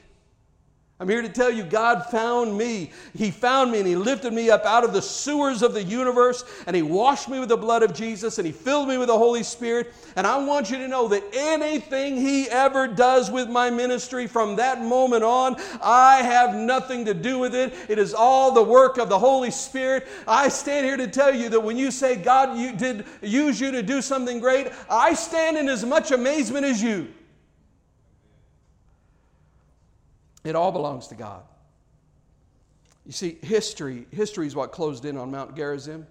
[0.99, 2.89] I'm here to tell you, God found me.
[3.13, 6.43] He found me and He lifted me up out of the sewers of the universe
[6.65, 9.17] and He washed me with the blood of Jesus and He filled me with the
[9.17, 9.93] Holy Spirit.
[10.15, 14.55] And I want you to know that anything He ever does with my ministry from
[14.55, 17.75] that moment on, I have nothing to do with it.
[17.89, 20.07] It is all the work of the Holy Spirit.
[20.27, 23.69] I stand here to tell you that when you say God you did use you
[23.69, 27.10] to do something great, I stand in as much amazement as you.
[30.47, 31.43] It all belongs to God.
[33.05, 36.07] You see, history, history is what closed in on Mount Gerizim.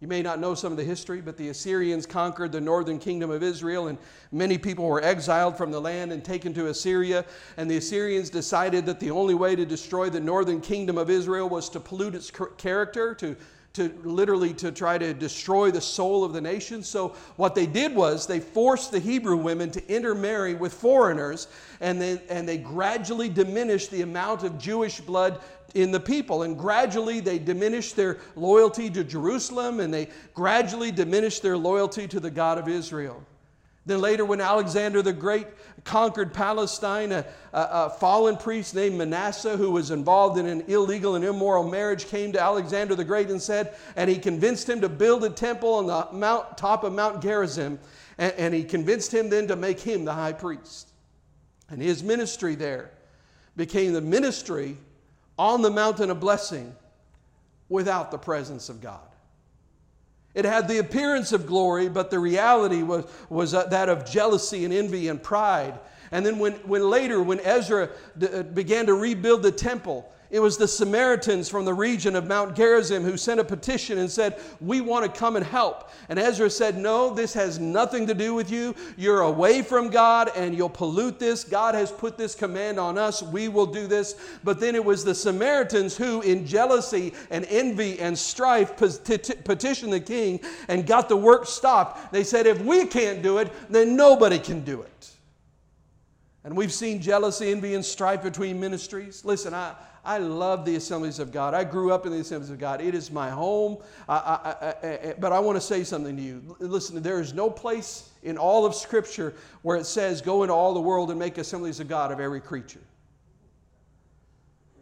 [0.00, 3.32] You may not know some of the history, but the Assyrians conquered the northern kingdom
[3.32, 3.98] of Israel, and
[4.30, 7.24] many people were exiled from the land and taken to Assyria.
[7.56, 11.48] And the Assyrians decided that the only way to destroy the northern kingdom of Israel
[11.48, 13.34] was to pollute its character, to
[13.74, 16.82] to literally to try to destroy the soul of the nation.
[16.82, 21.48] So what they did was they forced the Hebrew women to intermarry with foreigners,
[21.80, 25.40] and then and they gradually diminished the amount of Jewish blood
[25.74, 26.44] in the people.
[26.44, 32.20] And gradually they diminished their loyalty to Jerusalem, and they gradually diminished their loyalty to
[32.20, 33.24] the God of Israel.
[33.86, 35.46] Then later, when Alexander the Great
[35.84, 41.16] conquered Palestine, a, a, a, fallen priest named Manasseh, who was involved in an illegal
[41.16, 44.88] and immoral marriage, came to Alexander the Great and said, and he convinced him to
[44.88, 47.78] build a temple on the mount, top of Mount Gerizim,
[48.16, 50.88] and, and he convinced him then to make him the high priest.
[51.68, 52.90] And his ministry there
[53.54, 54.78] became the ministry
[55.38, 56.74] on the mountain of blessing
[57.68, 59.13] without the presence of God.
[60.34, 64.64] It had the appearance of glory, but the reality was, was uh, that of jealousy
[64.64, 65.78] and envy and pride.
[66.10, 70.40] And then, when, when later, when Ezra d- uh, began to rebuild the temple, it
[70.40, 74.40] was the Samaritans from the region of Mount Gerizim who sent a petition and said,
[74.60, 75.90] We want to come and help.
[76.08, 78.74] And Ezra said, No, this has nothing to do with you.
[78.96, 81.44] You're away from God and you'll pollute this.
[81.44, 83.22] God has put this command on us.
[83.22, 84.16] We will do this.
[84.42, 90.00] But then it was the Samaritans who, in jealousy and envy and strife, petitioned the
[90.00, 92.12] king and got the work stopped.
[92.12, 95.10] They said, If we can't do it, then nobody can do it.
[96.44, 99.24] And we've seen jealousy, envy, and strife between ministries.
[99.24, 99.74] Listen, I.
[100.04, 101.54] I love the assemblies of God.
[101.54, 102.80] I grew up in the assemblies of God.
[102.80, 103.78] It is my home.
[104.08, 106.56] I, I, I, but I want to say something to you.
[106.58, 110.74] Listen, there is no place in all of Scripture where it says, go into all
[110.74, 112.80] the world and make assemblies of God of every creature.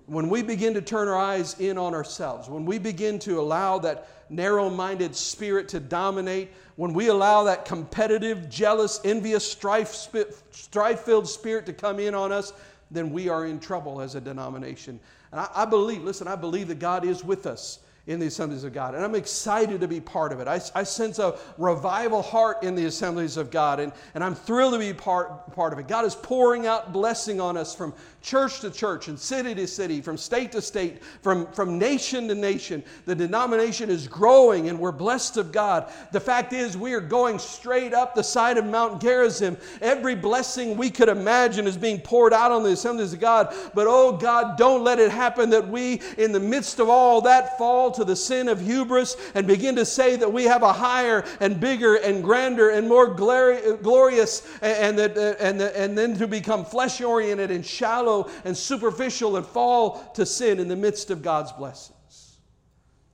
[0.06, 3.78] When we begin to turn our eyes in on ourselves, when we begin to allow
[3.78, 11.28] that narrow minded spirit to dominate, when we allow that competitive, jealous, envious, strife filled
[11.28, 12.52] spirit to come in on us,
[12.92, 15.00] then we are in trouble as a denomination.
[15.31, 18.64] And I, I, believe, listen, I believe that God is with us in the assemblies
[18.64, 18.96] of God.
[18.96, 20.48] And I'm excited to be part of it.
[20.48, 24.72] I, I, sense a revival heart in the assemblies of God, and, and I'm thrilled
[24.72, 25.86] to be part, part of it.
[25.86, 30.00] God is pouring out blessing on us from church to church and city to city,
[30.00, 32.82] from state to state, from, from nation to nation.
[33.04, 35.92] The denomination is growing, and we're blessed of God.
[36.10, 39.56] The fact is, we are going straight up the side of Mount Gerizim.
[39.80, 43.54] Every blessing we could imagine is being poured out on the assemblies of God.
[43.74, 47.56] But oh God, don't let it happen that we, in the midst of all that,
[47.58, 51.24] fall to the sin of hubris and begin to say that we have a higher
[51.40, 56.64] and bigger and grander and more glorious and, that, uh, and, and then to become
[56.64, 61.52] flesh oriented and shallow and superficial and fall to sin in the midst of God's
[61.52, 61.91] blessing.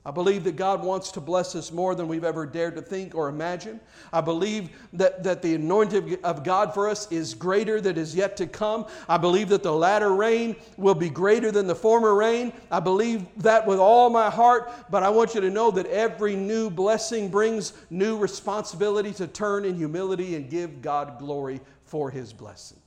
[0.09, 3.15] I believe that God wants to bless us more than we've ever dared to think
[3.15, 3.79] or imagine.
[4.11, 8.35] I believe that, that the anointing of God for us is greater that is yet
[8.39, 8.87] to come.
[9.07, 12.55] I believe that the latter rain will be greater than the former rain.
[12.71, 16.35] I believe that with all my heart, but I want you to know that every
[16.35, 22.33] new blessing brings new responsibility to turn in humility and give God glory for his
[22.33, 22.81] blessings.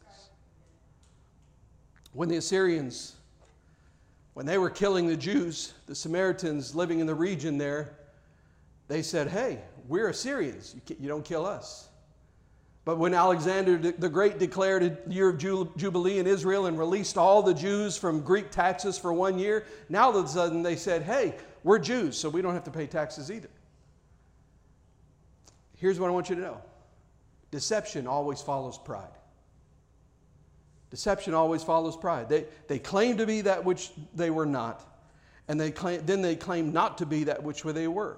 [2.13, 3.15] When the Assyrians
[4.33, 7.97] when they were killing the Jews, the Samaritans living in the region there,
[8.87, 10.75] they said, Hey, we're Assyrians.
[10.99, 11.89] You don't kill us.
[12.83, 17.43] But when Alexander the Great declared a year of Jubilee in Israel and released all
[17.43, 21.03] the Jews from Greek taxes for one year, now all of a sudden they said,
[21.03, 23.49] Hey, we're Jews, so we don't have to pay taxes either.
[25.75, 26.61] Here's what I want you to know
[27.51, 29.09] deception always follows pride.
[30.91, 32.29] Deception always follows pride.
[32.29, 34.85] They, they claim to be that which they were not,
[35.47, 38.17] and they claim, then they claim not to be that which they were.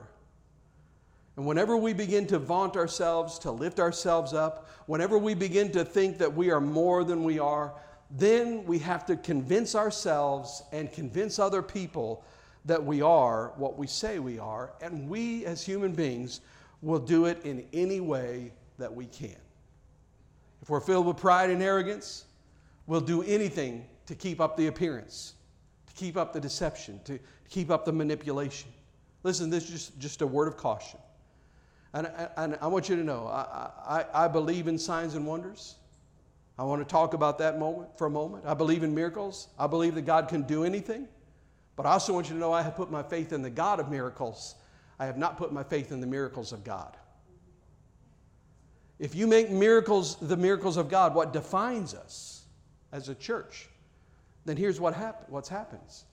[1.37, 5.85] And whenever we begin to vaunt ourselves, to lift ourselves up, whenever we begin to
[5.85, 7.73] think that we are more than we are,
[8.11, 12.23] then we have to convince ourselves and convince other people
[12.65, 14.73] that we are what we say we are.
[14.81, 16.41] And we, as human beings,
[16.81, 19.35] will do it in any way that we can.
[20.61, 22.25] If we're filled with pride and arrogance,
[22.87, 25.33] will do anything to keep up the appearance,
[25.87, 27.19] to keep up the deception, to
[27.49, 28.69] keep up the manipulation.
[29.23, 30.99] Listen, this is just, just a word of caution.
[31.93, 35.75] And, and I want you to know, I, I, I believe in signs and wonders.
[36.57, 38.45] I want to talk about that moment for a moment.
[38.45, 39.47] I believe in miracles.
[39.57, 41.07] I believe that God can do anything.
[41.75, 43.79] But I also want you to know I have put my faith in the God
[43.79, 44.55] of miracles.
[44.99, 46.95] I have not put my faith in the miracles of God.
[48.99, 52.42] If you make miracles the miracles of God, what defines us
[52.93, 53.67] as a church,
[54.45, 56.05] then here's what hap- what's happens.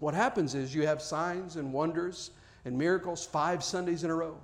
[0.00, 2.32] What happens is you have signs and wonders
[2.64, 4.36] and miracles five Sundays in a row.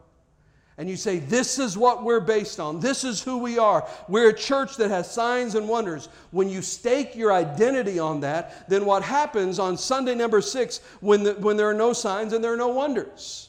[0.79, 2.81] And you say, This is what we're based on.
[2.81, 3.89] This is who we are.
[4.09, 6.09] We're a church that has signs and wonders.
[6.31, 11.23] When you stake your identity on that, then what happens on Sunday number six when,
[11.23, 13.49] the, when there are no signs and there are no wonders?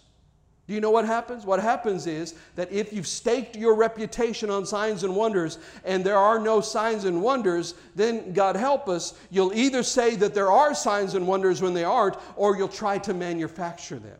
[0.67, 1.45] Do you know what happens?
[1.45, 6.17] What happens is that if you've staked your reputation on signs and wonders and there
[6.17, 10.75] are no signs and wonders, then God help us, you'll either say that there are
[10.75, 14.17] signs and wonders when they aren't, or you'll try to manufacture them.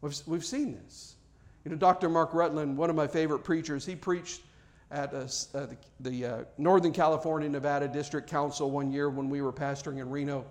[0.00, 1.16] We've, we've seen this.
[1.64, 2.08] You know, Dr.
[2.08, 4.42] Mark Rutland, one of my favorite preachers, he preached
[4.92, 5.22] at a,
[5.54, 9.98] uh, the, the uh, Northern California Nevada District Council one year when we were pastoring
[9.98, 10.44] in Reno,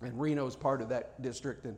[0.00, 1.66] and Reno is part of that district.
[1.66, 1.76] And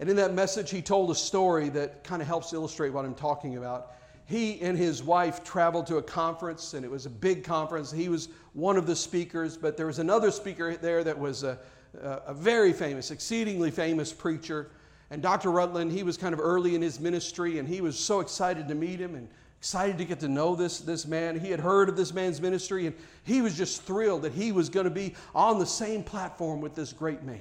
[0.00, 3.14] and in that message, he told a story that kind of helps illustrate what I'm
[3.14, 3.92] talking about.
[4.26, 7.92] He and his wife traveled to a conference, and it was a big conference.
[7.92, 11.58] He was one of the speakers, but there was another speaker there that was a,
[12.02, 14.70] a very famous, exceedingly famous preacher.
[15.10, 15.50] And Dr.
[15.50, 18.74] Rutland, he was kind of early in his ministry, and he was so excited to
[18.74, 19.28] meet him and
[19.58, 21.38] excited to get to know this, this man.
[21.38, 24.68] He had heard of this man's ministry, and he was just thrilled that he was
[24.68, 27.40] going to be on the same platform with this great man.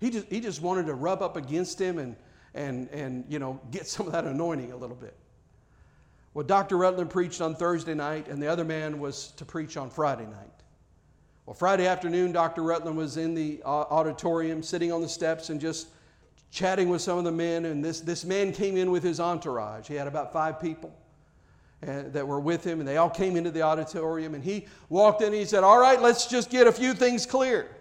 [0.00, 2.16] He just, he just wanted to rub up against him and,
[2.54, 5.16] and, and you know, get some of that anointing a little bit.
[6.34, 6.76] Well, Dr.
[6.76, 10.50] Rutland preached on Thursday night, and the other man was to preach on Friday night.
[11.46, 12.62] Well, Friday afternoon, Dr.
[12.62, 15.88] Rutland was in the uh, auditorium, sitting on the steps and just
[16.50, 17.66] chatting with some of the men.
[17.66, 19.88] And this, this man came in with his entourage.
[19.88, 20.92] He had about five people
[21.86, 24.34] uh, that were with him, and they all came into the auditorium.
[24.34, 27.26] And he walked in and he said, All right, let's just get a few things
[27.26, 27.75] clear.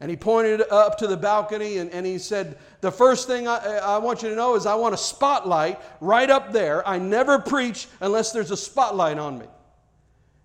[0.00, 3.78] And he pointed up to the balcony and, and he said, The first thing I,
[3.78, 6.86] I want you to know is I want a spotlight right up there.
[6.88, 9.46] I never preach unless there's a spotlight on me.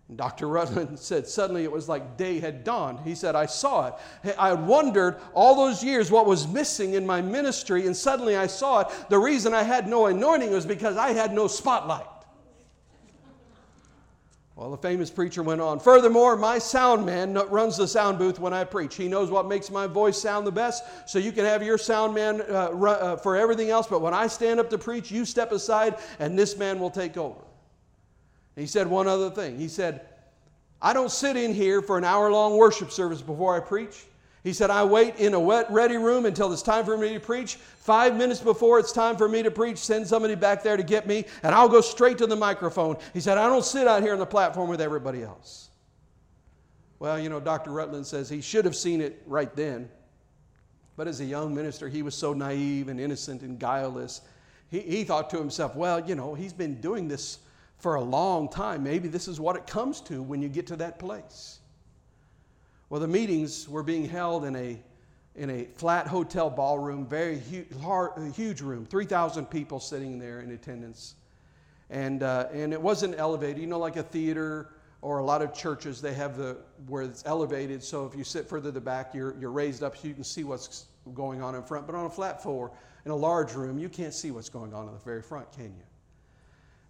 [0.10, 0.50] And Dr.
[0.50, 3.00] Rutland said, Suddenly it was like day had dawned.
[3.06, 3.94] He said, I saw it.
[4.38, 8.48] I had wondered all those years what was missing in my ministry, and suddenly I
[8.48, 8.88] saw it.
[9.10, 12.08] The reason I had no anointing was because I had no spotlight.
[14.56, 15.82] Well, the famous preacher went on.
[15.82, 18.96] Furthermore, my sound man runs the sound booth when I preach.
[18.96, 22.16] He knows what makes my voice sound the best, so you can have your sound
[22.16, 23.86] man uh, uh, for everything else.
[23.86, 27.18] But when I stand up to preach, you step aside, and this man will take
[27.18, 27.42] over.
[28.56, 29.60] he said one other thing.
[29.60, 30.08] He said,
[30.82, 34.06] I don't sit in here for an hour long worship service before I preach.
[34.46, 37.20] He said, I wait in a wet, ready room until it's time for me to
[37.20, 37.56] preach.
[37.56, 41.08] Five minutes before it's time for me to preach, send somebody back there to get
[41.08, 42.98] me, and I'll go straight to the microphone.
[43.12, 45.70] He said, I don't sit out here on the platform with everybody else.
[47.00, 47.72] Well, you know, Dr.
[47.72, 49.90] Rutland says he should have seen it right then.
[50.96, 54.22] But as a young minister, he was so naive and innocent and guileless.
[54.70, 57.40] He, he thought to himself, well, you know, he's been doing this
[57.80, 58.84] for a long time.
[58.84, 61.62] Maybe this is what it comes to when you get to that place.
[62.90, 64.80] Well, the meetings were being held in a,
[65.36, 67.68] in a flat hotel ballroom, very huge,
[68.36, 71.16] huge room, 3,000 people sitting there in attendance.
[71.90, 74.70] And, uh, and it wasn't elevated, you know, like a theater
[75.02, 76.58] or a lot of churches, they have the
[76.88, 77.84] where it's elevated.
[77.84, 80.44] So if you sit further the back, you're, you're raised up so you can see
[80.44, 81.86] what's going on in front.
[81.86, 82.72] But on a flat floor,
[83.06, 85.66] in a large room, you can't see what's going on in the very front, can
[85.66, 85.84] you?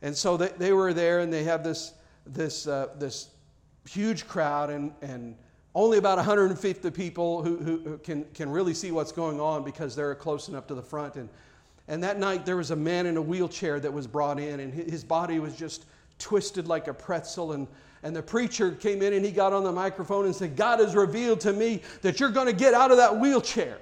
[0.02, 1.94] And so they, they were there and they have this,
[2.26, 3.30] this, uh, this
[3.90, 5.36] huge crowd and, and
[5.76, 10.16] only about 150 people who, who, can, can really see what's going on because they're
[10.16, 11.16] close enough to the front.
[11.16, 11.28] And,
[11.90, 14.74] and that night, there was a man in a wheelchair that was brought in, and
[14.74, 15.86] his body was just
[16.18, 17.52] twisted like a pretzel.
[17.52, 17.68] And,
[18.04, 20.96] and the preacher came in and he got on the microphone and said, God has
[20.96, 23.78] revealed to me that you're going to get out of that wheelchair.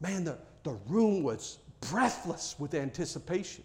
[0.00, 3.64] Man, the, the room was breathless with anticipation.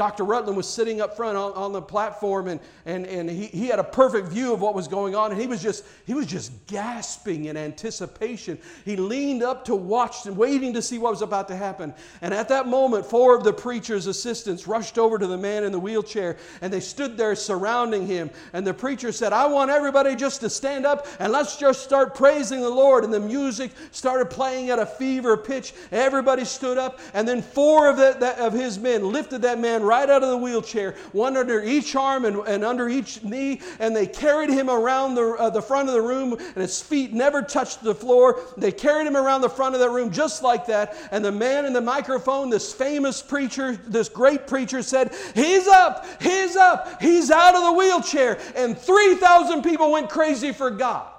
[0.00, 0.24] Dr.
[0.24, 3.78] Rutland was sitting up front on, on the platform and, and, and he, he had
[3.78, 6.52] a perfect view of what was going on and he was just he was just
[6.68, 8.58] gasping in anticipation.
[8.86, 11.92] He leaned up to watch and waiting to see what was about to happen.
[12.22, 15.70] And at that moment, four of the preacher's assistants rushed over to the man in
[15.70, 18.30] the wheelchair and they stood there surrounding him.
[18.54, 22.14] And the preacher said, I want everybody just to stand up and let's just start
[22.14, 23.04] praising the Lord.
[23.04, 25.74] And the music started playing at a fever pitch.
[25.92, 30.08] Everybody stood up and then four of, the, of his men lifted that man right
[30.08, 34.06] out of the wheelchair, one under each arm and, and under each knee, and they
[34.06, 37.82] carried him around the, uh, the front of the room, and his feet never touched
[37.82, 38.40] the floor.
[38.56, 40.96] They carried him around the front of that room just like that.
[41.10, 46.06] And the man in the microphone, this famous preacher, this great preacher, said, He's up,
[46.22, 48.38] he's up, he's out of the wheelchair.
[48.54, 51.10] And 3,000 people went crazy for God.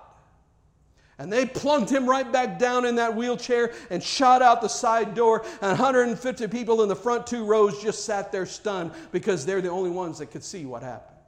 [1.22, 5.13] And they plunked him right back down in that wheelchair and shot out the side
[5.13, 5.45] door.
[5.61, 9.69] And 150 people in the front two rows just sat there stunned because they're the
[9.69, 11.19] only ones that could see what happened.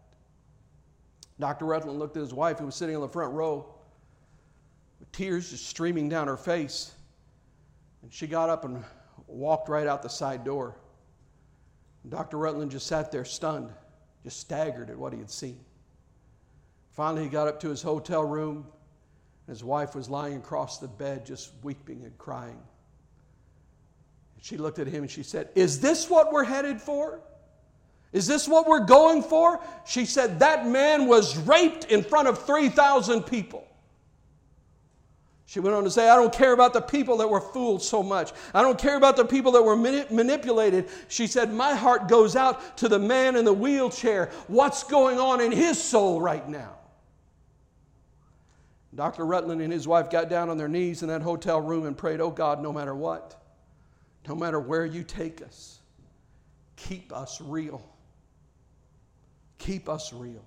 [1.40, 1.66] Dr.
[1.66, 3.72] Rutland looked at his wife, who was sitting in the front row,
[5.00, 6.92] with tears just streaming down her face.
[8.02, 8.84] And she got up and
[9.28, 10.76] walked right out the side door.
[12.02, 12.40] And Dr.
[12.40, 13.70] Rutland just sat there stunned,
[14.24, 15.60] just staggered at what he had seen.
[16.90, 18.66] Finally, he got up to his hotel room
[19.48, 22.62] his wife was lying across the bed, just weeping and crying.
[24.42, 27.22] She looked at him and she said, Is this what we're headed for?
[28.12, 29.60] Is this what we're going for?
[29.86, 33.66] She said, That man was raped in front of 3,000 people.
[35.46, 38.02] She went on to say, I don't care about the people that were fooled so
[38.02, 38.32] much.
[38.54, 40.90] I don't care about the people that were manipulated.
[41.08, 44.32] She said, My heart goes out to the man in the wheelchair.
[44.48, 46.76] What's going on in his soul right now?
[48.96, 49.26] Dr.
[49.26, 52.22] Rutland and his wife got down on their knees in that hotel room and prayed,
[52.22, 53.42] Oh God, no matter what,
[54.28, 55.80] no matter where you take us,
[56.76, 57.84] keep us real.
[59.58, 60.44] Keep us real.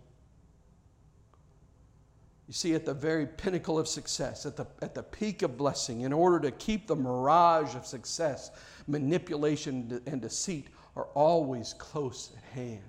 [2.47, 6.03] You see, at the very pinnacle of success, at the, at the peak of blessing,
[6.03, 8.53] in order to keep the mirage of success,
[8.87, 12.85] manipulation and deceit are always close at hand.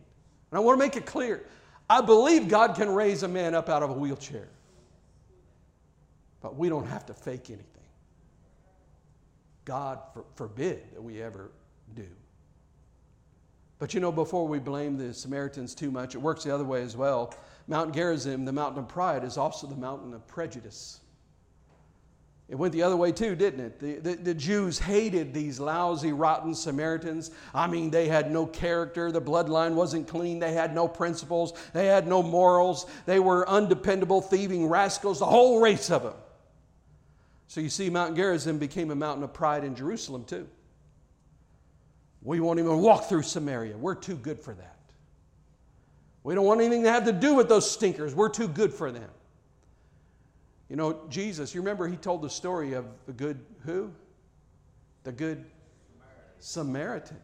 [0.51, 1.45] And I want to make it clear
[1.89, 4.49] I believe God can raise a man up out of a wheelchair.
[6.41, 7.65] But we don't have to fake anything.
[9.65, 11.51] God for, forbid that we ever
[11.95, 12.07] do.
[13.79, 16.81] But you know, before we blame the Samaritans too much, it works the other way
[16.81, 17.33] as well.
[17.67, 21.01] Mount Gerizim, the mountain of pride, is also the mountain of prejudice.
[22.47, 23.79] It went the other way too, didn't it?
[23.79, 27.31] The, the, the, Jews hated these lousy, rotten Samaritans.
[27.53, 29.11] I mean, they had no character.
[29.11, 30.39] The bloodline wasn't clean.
[30.39, 31.51] They had no principles.
[31.73, 32.85] They had no morals.
[33.05, 36.13] They were undependable, thieving rascals, the whole race of them.
[37.47, 40.47] So you see, Mount Gerizim became a mountain of pride in Jerusalem too.
[42.21, 43.77] We won't even walk through Samaria.
[43.77, 44.77] We're too good for that.
[46.23, 48.13] We don't want anything to have to do with those stinkers.
[48.13, 49.09] We're too good for them.
[50.69, 53.93] You know, Jesus, you remember he told the story of the good who?
[55.03, 55.45] The good
[56.39, 57.17] Samaritan.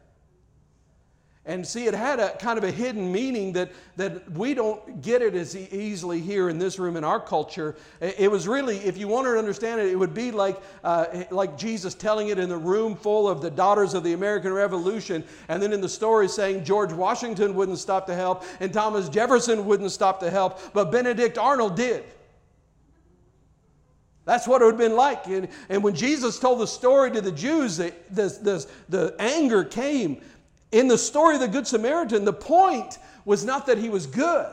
[1.46, 5.22] And see, it had a kind of a hidden meaning that, that we don't get
[5.22, 7.76] it as easily here in this room in our culture.
[8.00, 11.58] It was really, if you wanted to understand it, it would be like, uh, like
[11.58, 15.62] Jesus telling it in the room full of the daughters of the American Revolution, and
[15.62, 19.92] then in the story saying George Washington wouldn't stop to help, and Thomas Jefferson wouldn't
[19.92, 22.06] stop to help, but Benedict Arnold did.
[24.24, 25.28] That's what it would have been like.
[25.28, 29.66] And, and when Jesus told the story to the Jews, the, the, the, the anger
[29.66, 30.22] came
[30.74, 34.52] in the story of the Good Samaritan, the point was not that he was good,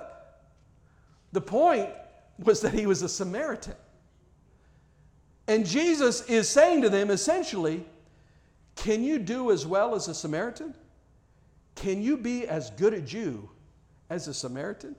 [1.33, 1.89] the point
[2.39, 3.75] was that he was a Samaritan.
[5.49, 7.85] And Jesus is saying to them essentially,
[8.77, 10.75] Can you do as well as a Samaritan?
[11.75, 13.49] Can you be as good a Jew
[14.11, 14.95] as a Samaritan?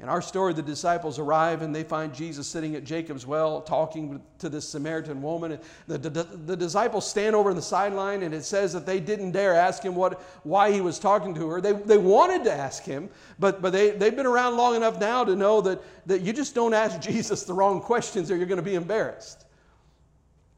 [0.00, 4.22] In our story, the disciples arrive and they find Jesus sitting at Jacob's well talking
[4.38, 5.58] to this Samaritan woman.
[5.88, 9.32] The, the, the, disciples stand over on the sideline and it says that they didn't
[9.32, 11.60] dare ask him what, why he was talking to her.
[11.60, 15.22] They, they wanted to ask him, but, but they, they've been around long enough now
[15.22, 18.56] to know that, that you just don't ask Jesus the wrong questions or you're going
[18.56, 19.44] to be embarrassed.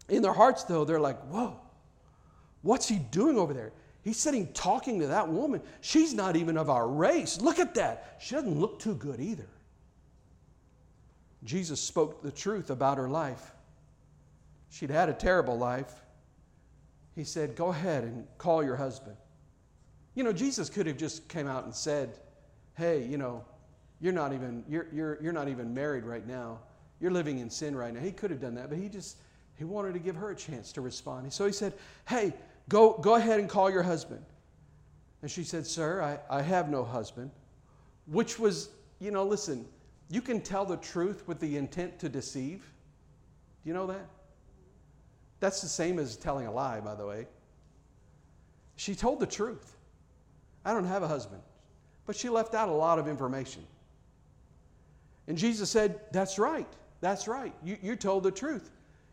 [0.09, 1.59] In their hearts, though, they're like, whoa,
[2.63, 3.73] what's he doing over there?
[4.03, 5.63] He's sitting talking to that woman.
[5.81, 7.41] She's not even of our race.
[7.41, 8.17] Look at that.
[8.21, 9.49] She doesn't look too good either.
[11.45, 13.53] Jesus spoke the truth about her life.
[14.71, 15.93] She'd had a terrible life.
[17.15, 19.17] He said, Go ahead and call your husband.
[20.15, 22.11] You know, Jesus could have just came out and said,
[22.75, 23.45] Hey, you know,
[24.01, 26.59] you're not even, you're, you're, you're not even married right now.
[27.01, 28.01] You're living in sin right now.
[28.01, 29.19] He could have done that, but he just,
[29.57, 31.33] he wanted to give her a chance to respond.
[31.33, 31.75] So he said,
[32.09, 32.33] Hey,
[32.73, 34.25] Go, go ahead and call your husband.
[35.21, 37.31] And she said, Sir, I, I have no husband.
[38.07, 39.67] Which was, you know, listen,
[40.09, 42.61] you can tell the truth with the intent to deceive.
[43.63, 44.07] Do you know that?
[45.39, 47.27] That's the same as telling a lie, by the way.
[48.77, 49.77] She told the truth.
[50.65, 51.43] I don't have a husband.
[52.07, 53.65] But she left out a lot of information.
[55.29, 56.69] And Jesus said, That's right.
[57.03, 57.53] That's right.
[57.63, 58.71] You, you told the truth.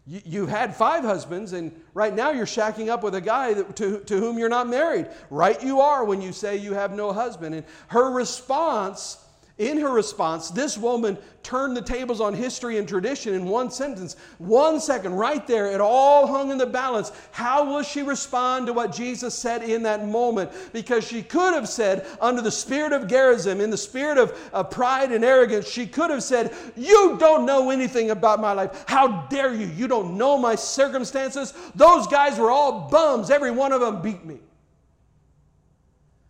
[0.10, 3.76] You, you had five husbands, and right now you're shacking up with a guy that,
[3.76, 5.08] to, to whom you're not married.
[5.30, 7.54] Right, you are when you say you have no husband.
[7.54, 9.24] And her response
[9.60, 14.16] in her response, this woman turned the tables on history and tradition in one sentence.
[14.38, 17.12] One second, right there, it all hung in the balance.
[17.32, 20.50] How will she respond to what Jesus said in that moment?
[20.72, 24.72] Because she could have said, under the spirit of Gerizim, in the spirit of, of
[24.72, 28.86] pride and arrogance, she could have said, You don't know anything about my life.
[28.88, 29.68] How dare you?
[29.68, 31.54] You don't know my circumstances.
[31.76, 33.30] Those guys were all bums.
[33.30, 34.40] Every one of them beat me.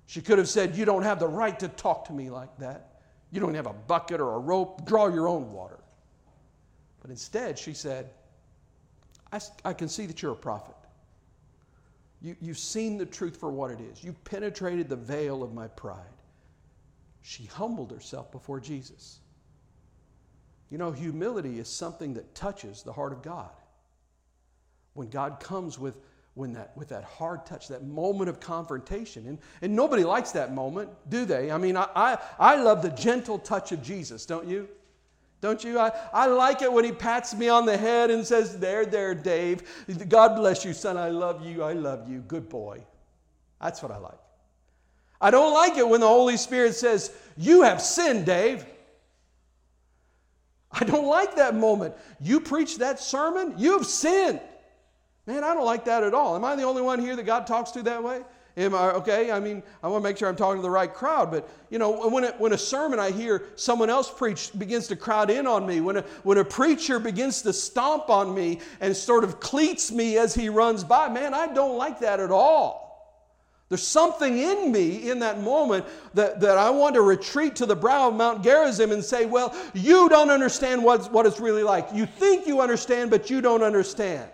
[0.07, 2.88] She could have said, You don't have the right to talk to me like that.
[3.31, 5.79] You don't have a bucket or a rope, draw your own water.
[7.01, 8.09] But instead, she said,
[9.31, 10.75] I, I can see that you're a prophet.
[12.21, 14.03] You, you've seen the truth for what it is.
[14.03, 15.97] You've penetrated the veil of my pride.
[17.21, 19.19] She humbled herself before Jesus.
[20.69, 23.51] You know, humility is something that touches the heart of God.
[24.93, 25.97] When God comes with
[26.35, 29.27] when that, with that hard touch, that moment of confrontation.
[29.27, 31.51] And, and nobody likes that moment, do they?
[31.51, 34.69] I mean, I, I, I love the gentle touch of Jesus, don't you?
[35.41, 35.79] Don't you?
[35.79, 39.15] I, I like it when he pats me on the head and says, There, there,
[39.15, 39.63] Dave.
[40.09, 40.97] God bless you, son.
[40.97, 41.63] I love you.
[41.63, 42.19] I love you.
[42.19, 42.83] Good boy.
[43.61, 44.19] That's what I like.
[45.21, 48.65] I don't like it when the Holy Spirit says, You have sinned, Dave.
[50.71, 51.95] I don't like that moment.
[52.21, 54.39] You preach that sermon, you've sinned.
[55.29, 56.35] Man, I don't like that at all.
[56.35, 58.23] Am I the only one here that God talks to that way?
[58.57, 59.29] Am I okay?
[59.29, 61.29] I mean, I want to make sure I'm talking to the right crowd.
[61.29, 64.95] But you know, when, it, when a sermon I hear someone else preach begins to
[64.95, 68.97] crowd in on me, when a, when a preacher begins to stomp on me and
[68.97, 73.21] sort of cleats me as he runs by, man, I don't like that at all.
[73.69, 77.75] There's something in me in that moment that, that I want to retreat to the
[77.75, 81.89] brow of Mount Gerizim and say, Well, you don't understand what, what it's really like.
[81.93, 84.27] You think you understand, but you don't understand.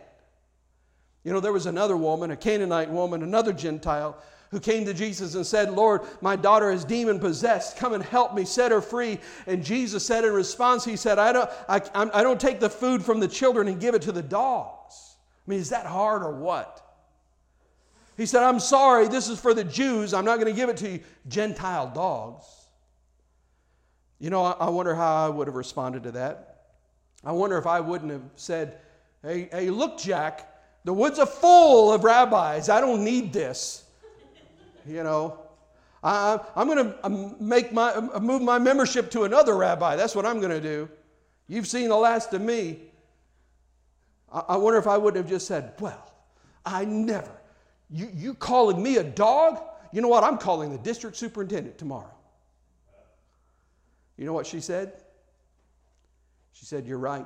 [1.26, 4.16] You know, there was another woman, a Canaanite woman, another Gentile,
[4.52, 7.78] who came to Jesus and said, Lord, my daughter is demon possessed.
[7.78, 9.20] Come and help me, set her free.
[9.48, 13.04] And Jesus said in response, He said, I don't, I, I don't take the food
[13.04, 15.18] from the children and give it to the dogs.
[15.46, 16.82] I mean, is that hard or what?
[18.18, 20.14] He said, I'm sorry, this is for the Jews.
[20.14, 22.46] I'm not going to give it to you, Gentile dogs.
[24.20, 26.68] You know, I wonder how I would have responded to that.
[27.24, 28.78] I wonder if I wouldn't have said,
[29.24, 30.55] Hey, hey look, Jack,
[30.86, 32.70] the woods are full of rabbis.
[32.70, 33.84] I don't need this.
[34.88, 35.40] You know,
[36.04, 39.96] I, am going to um, make my uh, move my membership to another rabbi.
[39.96, 40.88] That's what I'm going to do.
[41.48, 42.80] You've seen the last of me.
[44.32, 46.14] I, I wonder if I wouldn't have just said, "Well,
[46.66, 47.32] I never,
[47.90, 49.60] You, you calling me a dog?
[49.92, 50.24] You know what?
[50.24, 52.14] I'm calling the district superintendent tomorrow.
[54.18, 54.94] You know what she said?
[56.54, 57.26] She said, You're right.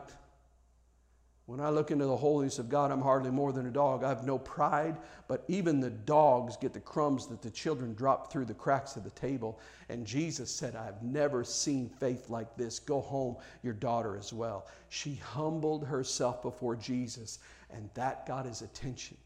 [1.50, 4.04] When I look into the holiness of God, I'm hardly more than a dog.
[4.04, 4.95] I have no pride,
[5.28, 9.04] but even the dogs get the crumbs that the children drop through the cracks of
[9.04, 9.60] the table.
[9.89, 12.78] And Jesus said, I've never seen faith like this.
[12.78, 14.68] Go home, your daughter as well.
[14.89, 17.39] She humbled herself before Jesus,
[17.72, 19.18] and that got his attention.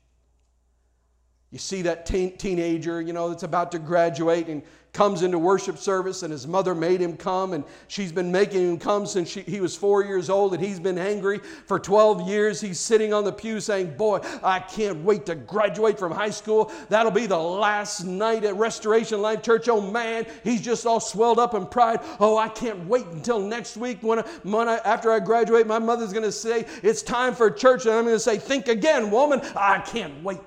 [1.54, 5.78] You see that teen, teenager, you know, that's about to graduate and comes into worship
[5.78, 9.42] service, and his mother made him come, and she's been making him come since she,
[9.42, 12.60] he was four years old, and he's been angry for 12 years.
[12.60, 16.72] He's sitting on the pew saying, Boy, I can't wait to graduate from high school.
[16.90, 19.70] That'll be the last night at Restoration Life Church.
[19.70, 22.00] Oh man, he's just all swelled up in pride.
[22.20, 25.80] Oh, I can't wait until next week when, I, when I, after I graduate, my
[25.80, 29.12] mother's going to say, It's time for church, and I'm going to say, Think again,
[29.12, 29.40] woman.
[29.56, 30.40] I can't wait.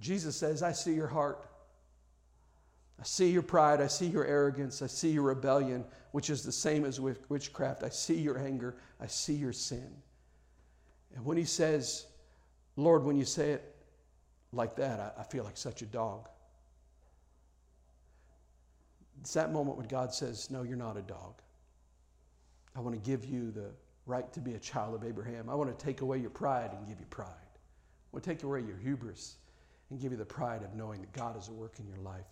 [0.00, 1.46] Jesus says, I see your heart.
[2.98, 3.80] I see your pride.
[3.80, 4.82] I see your arrogance.
[4.82, 7.82] I see your rebellion, which is the same as witchcraft.
[7.82, 8.76] I see your anger.
[9.00, 9.90] I see your sin.
[11.14, 12.06] And when he says,
[12.76, 13.76] Lord, when you say it
[14.52, 16.28] like that, I, I feel like such a dog.
[19.20, 21.42] It's that moment when God says, No, you're not a dog.
[22.74, 23.70] I want to give you the
[24.06, 25.50] right to be a child of Abraham.
[25.50, 27.28] I want to take away your pride and give you pride.
[27.28, 29.36] I want to take away your hubris
[29.90, 32.24] and give you the pride of knowing that God is at work in your life.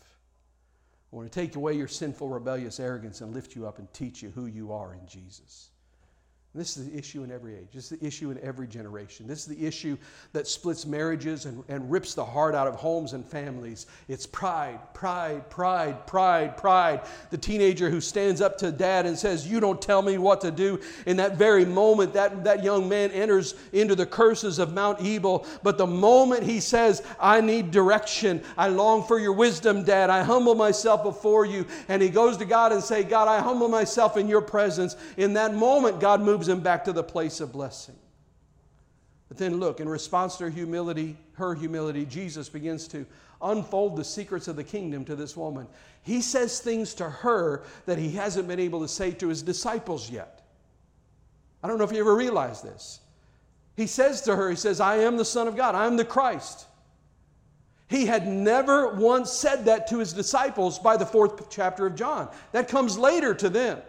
[1.12, 4.22] I want to take away your sinful, rebellious arrogance and lift you up and teach
[4.22, 5.70] you who you are in Jesus.
[6.54, 7.68] This is the issue in every age.
[7.74, 9.26] This is the issue in every generation.
[9.26, 9.98] This is the issue
[10.32, 13.84] that splits marriages and, and rips the heart out of homes and families.
[14.08, 17.02] It's pride, pride, pride, pride, pride.
[17.28, 20.50] The teenager who stands up to dad and says, You don't tell me what to
[20.50, 20.80] do.
[21.04, 25.46] In that very moment, that, that young man enters into the curses of Mount Ebal.
[25.62, 30.22] But the moment he says, I need direction, I long for your wisdom, dad, I
[30.22, 34.16] humble myself before you, and he goes to God and say, God, I humble myself
[34.16, 34.96] in your presence.
[35.18, 37.96] In that moment, God moves him back to the place of blessing.
[39.28, 43.06] But then look, in response to her humility, her humility, Jesus begins to
[43.40, 45.66] unfold the secrets of the kingdom to this woman.
[46.02, 50.10] He says things to her that he hasn't been able to say to his disciples
[50.10, 50.42] yet.
[51.62, 53.00] I don't know if you ever realized this.
[53.76, 56.04] He says to her, He says, I am the Son of God, I am the
[56.04, 56.66] Christ.
[57.88, 62.28] He had never once said that to his disciples by the fourth chapter of John.
[62.52, 63.80] That comes later to them.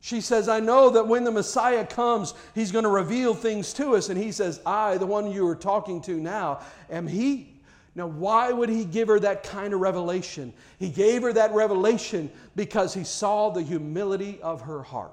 [0.00, 3.96] She says, I know that when the Messiah comes, he's going to reveal things to
[3.96, 4.08] us.
[4.08, 7.54] And he says, I, the one you are talking to now, am he.
[7.94, 10.52] Now, why would he give her that kind of revelation?
[10.78, 15.12] He gave her that revelation because he saw the humility of her heart.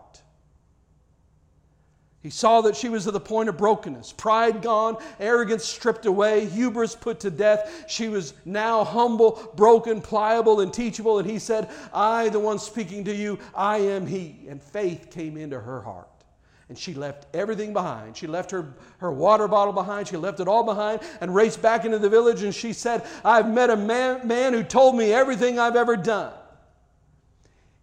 [2.26, 6.48] He saw that she was at the point of brokenness, pride gone, arrogance stripped away,
[6.48, 7.86] hubris put to death.
[7.88, 11.20] She was now humble, broken, pliable, and teachable.
[11.20, 14.48] And he said, I, the one speaking to you, I am he.
[14.50, 16.10] And faith came into her heart.
[16.68, 18.18] And she left everything behind.
[18.18, 20.08] She left her, her water bottle behind.
[20.08, 22.42] She left it all behind and raced back into the village.
[22.42, 26.34] And she said, I've met a man, man who told me everything I've ever done.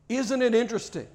[0.08, 1.06] Isn't it interesting?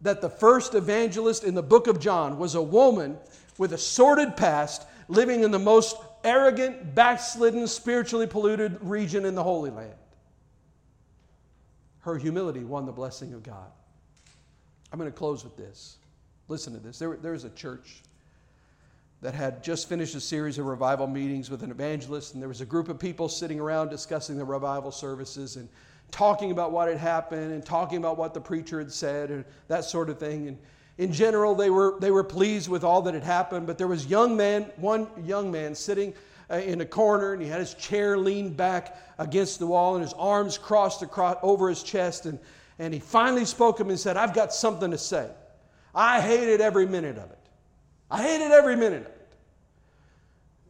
[0.00, 3.16] That the first evangelist in the book of John was a woman
[3.58, 9.42] with a sordid past living in the most arrogant, backslidden, spiritually polluted region in the
[9.42, 9.94] Holy Land.
[12.00, 13.70] Her humility won the blessing of God.
[14.92, 15.96] I'm going to close with this.
[16.48, 16.98] Listen to this.
[16.98, 18.02] There, was a church
[19.22, 22.60] that had just finished a series of revival meetings with an evangelist, and there was
[22.60, 25.56] a group of people sitting around discussing the revival services.
[25.56, 25.68] And
[26.14, 29.84] talking about what had happened and talking about what the preacher had said and that
[29.84, 30.46] sort of thing.
[30.46, 30.58] And
[30.96, 34.06] in general, they were, they were pleased with all that had happened, but there was
[34.06, 36.14] young man, one young man sitting
[36.48, 40.04] uh, in a corner and he had his chair leaned back against the wall and
[40.04, 42.26] his arms crossed across, over his chest.
[42.26, 42.38] And,
[42.78, 45.28] and he finally spoke to him and said, I've got something to say.
[45.96, 47.38] I hated every minute of it.
[48.08, 49.13] I hated every minute of it.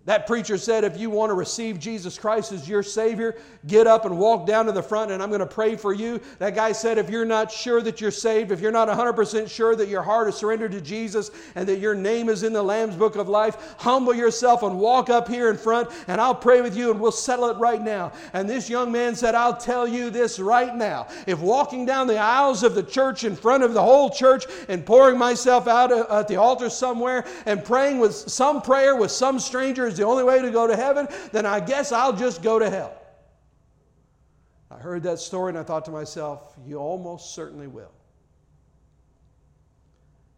[0.06, 3.36] That preacher said, if you want to receive Jesus Christ as your Savior,
[3.66, 6.20] get up and walk down to the front and I'm going to pray for you.
[6.38, 9.74] That guy said, if you're not sure that you're saved, if you're not 100% sure
[9.74, 12.96] that your heart is surrendered to Jesus and that your name is in the Lamb's
[12.96, 16.76] Book of Life, humble yourself and walk up here in front and I'll pray with
[16.76, 18.12] you and we'll settle it right now.
[18.34, 21.08] And this young man said, I'll tell you this right now.
[21.26, 24.84] If walking down the aisles of the church in front of the whole church and
[24.84, 29.40] pouring myself out uh, at the altar somewhere and praying with some prayer with some
[29.40, 32.58] stranger is the only way to go to heaven, then I guess I'll just go
[32.58, 33.00] to hell.
[34.70, 37.92] I heard that story and I thought to myself, you almost certainly will.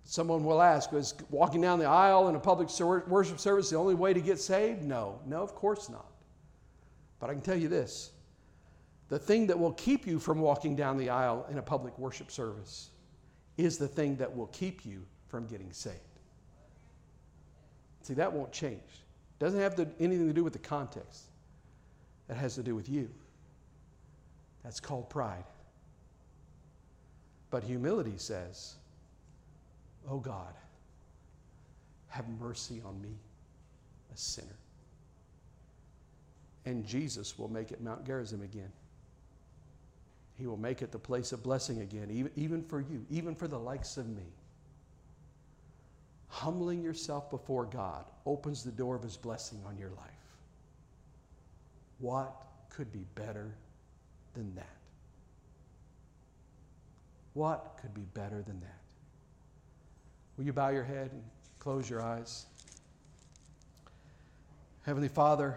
[0.04, 2.68] Someone will ask, is walking down the aisle in a public
[3.08, 4.82] worship service the only way to get saved?
[4.82, 6.06] No, no, of course not.
[7.18, 8.12] But I can tell you this
[9.08, 12.30] the thing that will keep you from walking down the aisle in a public worship
[12.30, 12.90] service
[13.56, 15.96] is the thing that will keep you from getting saved.
[18.02, 19.05] See, that won't change.
[19.38, 21.24] Doesn't have to, anything to do with the context,
[22.28, 23.08] that has to do with you.
[24.64, 25.44] That's called pride.
[27.50, 28.74] But humility says,
[30.08, 30.54] Oh God,
[32.08, 33.14] have mercy on me,
[34.12, 34.58] a sinner.
[36.64, 38.72] And Jesus will make it Mount Gerizim again.
[40.36, 43.48] He will make it the place of blessing again, even, even for you, even for
[43.48, 44.24] the likes of me.
[46.28, 50.00] Humbling yourself before God opens the door of His blessing on your life.
[51.98, 52.34] What
[52.68, 53.54] could be better
[54.34, 54.76] than that?
[57.32, 58.80] What could be better than that?
[60.36, 61.22] Will you bow your head and
[61.58, 62.46] close your eyes?
[64.82, 65.56] Heavenly Father,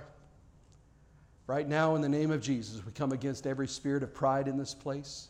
[1.47, 4.57] right now in the name of Jesus, we come against every spirit of pride in
[4.57, 5.27] this place.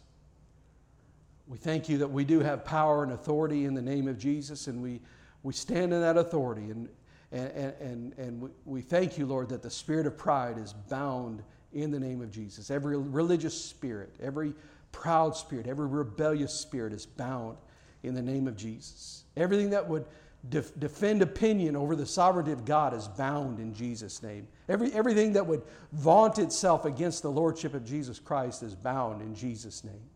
[1.48, 4.68] We thank you that we do have power and authority in the name of Jesus,
[4.68, 5.02] and we,
[5.44, 6.70] we stand in that authority.
[6.72, 6.90] And,
[7.32, 11.92] and, and, and we thank you, Lord, that the spirit of pride is bound in
[11.92, 12.72] the name of Jesus.
[12.72, 14.54] Every religious spirit, every
[14.92, 17.58] proud spirit, every rebellious spirit is bound
[18.04, 19.24] in the name of Jesus.
[19.38, 20.06] Everything that would
[20.50, 24.48] def- defend opinion over the sovereignty of God is bound in Jesus' name.
[24.68, 25.62] Every, everything that would
[25.92, 30.10] vaunt itself against the lordship of Jesus Christ is bound in Jesus' name.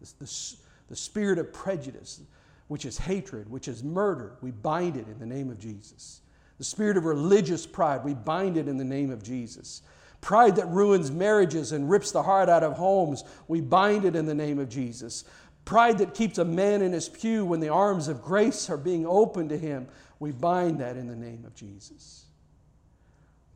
[0.00, 0.56] The, the,
[0.88, 2.20] the spirit of prejudice,
[2.68, 6.20] which is hatred, which is murder, we bind it in the name of Jesus.
[6.58, 9.82] The spirit of religious pride, we bind it in the name of Jesus.
[10.20, 14.24] Pride that ruins marriages and rips the heart out of homes, we bind it in
[14.24, 15.24] the name of Jesus.
[15.64, 19.06] Pride that keeps a man in his pew when the arms of grace are being
[19.06, 19.88] opened to him,
[20.20, 22.24] we bind that in the name of Jesus.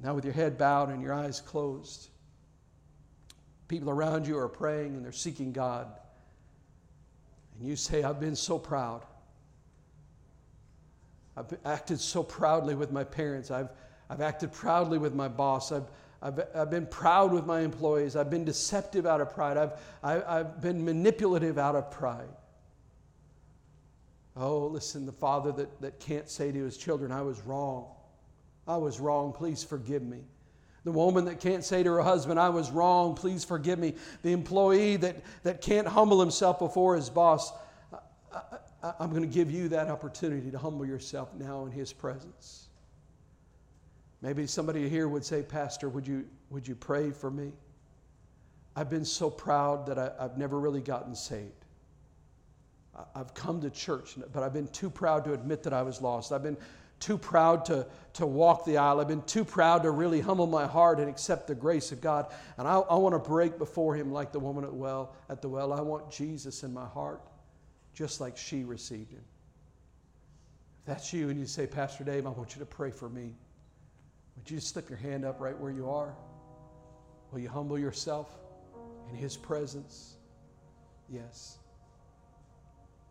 [0.01, 2.09] Now, with your head bowed and your eyes closed,
[3.67, 5.89] people around you are praying and they're seeking God.
[7.59, 9.05] And you say, I've been so proud.
[11.37, 13.51] I've acted so proudly with my parents.
[13.51, 13.71] I've,
[14.11, 15.71] I've acted proudly with my boss.
[15.71, 15.89] I've,
[16.21, 18.17] I've, I've been proud with my employees.
[18.17, 19.57] I've been deceptive out of pride.
[19.57, 22.29] I've, I, have i have been manipulative out of pride.
[24.37, 27.87] Oh, listen, the father that, that can't say to his children, I was wrong.
[28.67, 29.33] I was wrong.
[29.33, 30.21] Please forgive me.
[30.89, 33.15] The woman that can't say to her husband, I was wrong.
[33.15, 33.95] Please forgive me.
[34.23, 37.53] The employee that, that can't humble himself before his boss.
[38.33, 38.41] I,
[38.83, 42.69] I, I'm going to give you that opportunity to humble yourself now in his presence.
[44.23, 47.53] Maybe somebody here would say, Pastor, would you, would you pray for me?
[48.75, 51.67] I've been so proud that I, have never really gotten saved.
[53.15, 56.33] I've come to church, but I've been too proud to admit that I was lost.
[56.33, 56.57] I've been
[57.01, 59.01] too proud to, to walk the aisle.
[59.01, 62.33] I've been too proud to really humble my heart and accept the grace of God.
[62.57, 65.49] And I, I want to break before Him like the woman at, well, at the
[65.49, 65.73] well.
[65.73, 67.21] I want Jesus in my heart,
[67.95, 69.25] just like she received Him.
[70.81, 73.35] If that's you and you say, Pastor Dave, I want you to pray for me.
[74.37, 76.15] Would you slip your hand up right where you are?
[77.31, 78.39] Will you humble yourself
[79.11, 80.15] in His presence?
[81.11, 81.59] Yes.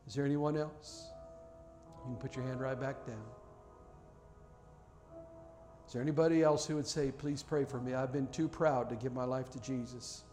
[0.08, 1.08] Is there anyone else?
[2.06, 3.26] You can put your hand right back down.
[5.88, 7.94] Is there anybody else who would say, Please pray for me?
[7.94, 10.24] I've been too proud to give my life to Jesus.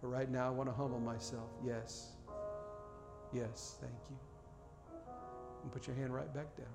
[0.00, 1.50] But right now, I want to humble myself.
[1.64, 2.12] Yes.
[3.32, 3.76] Yes.
[3.80, 4.16] Thank you.
[5.62, 6.66] And put your hand right back down.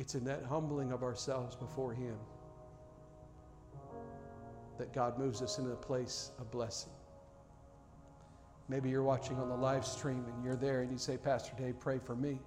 [0.00, 2.16] It's in that humbling of ourselves before Him
[4.76, 6.92] that God moves us into a place of blessing.
[8.68, 11.78] Maybe you're watching on the live stream and you're there and you say, Pastor Dave,
[11.78, 12.40] pray for me.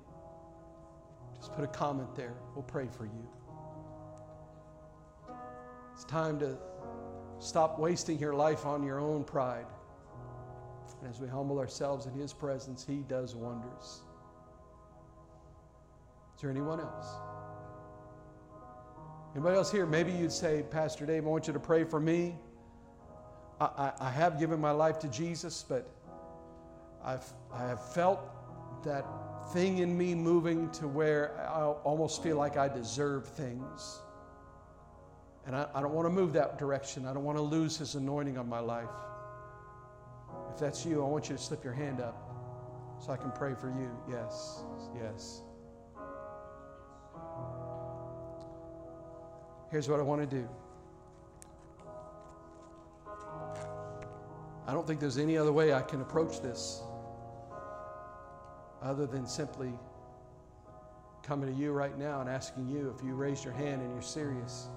[1.40, 2.34] Just put a comment there.
[2.56, 3.28] We'll pray for you.
[5.94, 6.58] It's time to
[7.40, 9.66] stop wasting your life on your own pride.
[11.02, 14.02] And as we humble ourselves in His presence, He does wonders.
[16.36, 17.08] Is there anyone else?
[19.36, 19.86] Anybody else here?
[19.86, 22.36] Maybe you'd say, Pastor Dave, I want you to pray for me.
[23.60, 25.90] I, I, I have given my life to Jesus, but
[27.04, 28.20] I've, I have felt
[28.84, 29.06] that
[29.54, 34.00] thing in me moving to where I almost feel like I deserve things.
[35.45, 37.06] And I, I don't want to move that direction.
[37.06, 38.89] I don't want to lose His anointing on my life.
[40.54, 42.28] If that's you, I want you to slip your hand up
[43.00, 43.89] so I can pray for you.
[44.10, 44.64] Yes,
[45.02, 45.41] yes.
[49.72, 50.48] Here's what I want to do.
[54.68, 56.82] I don't think there's any other way I can approach this.
[58.88, 59.74] Other than simply
[61.22, 64.02] coming to you right now and asking you if you raise your hand and you're
[64.02, 64.68] serious.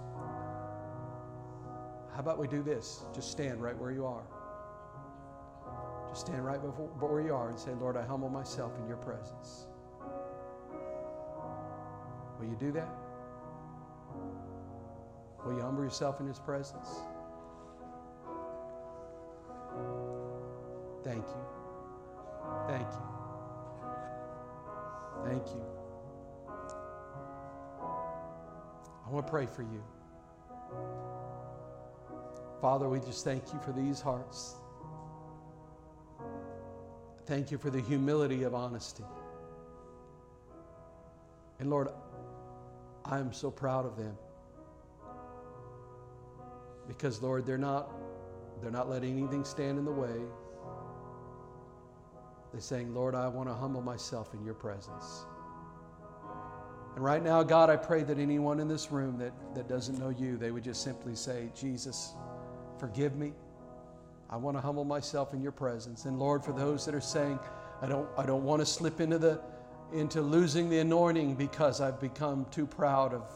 [2.12, 3.04] How about we do this?
[3.14, 4.24] Just stand right where you are.
[6.08, 8.96] Just stand right before, where you are and say, Lord, I humble myself in your
[8.96, 9.68] presence.
[12.40, 12.88] Will you do that?
[15.46, 16.88] Will you humble yourself in his presence?
[21.04, 21.44] Thank you.
[22.66, 23.19] Thank you.
[25.24, 25.64] Thank you.
[29.06, 29.82] I want to pray for you.
[32.60, 34.54] Father, we just thank you for these hearts.
[37.26, 39.04] Thank you for the humility of honesty.
[41.58, 41.88] And Lord,
[43.04, 44.16] I am so proud of them.
[46.86, 47.90] Because Lord, they're not
[48.60, 50.20] they're not letting anything stand in the way.
[52.52, 55.24] They're saying, Lord, I want to humble myself in your presence.
[56.94, 60.08] And right now, God, I pray that anyone in this room that, that doesn't know
[60.08, 62.14] you, they would just simply say, Jesus,
[62.78, 63.32] forgive me.
[64.28, 66.04] I want to humble myself in your presence.
[66.04, 67.38] And Lord, for those that are saying,
[67.80, 69.40] I don't, I don't want to slip into, the,
[69.92, 73.30] into losing the anointing because I've become too proud of,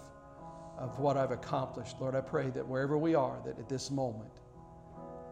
[0.76, 4.30] of what I've accomplished, Lord, I pray that wherever we are, that at this moment,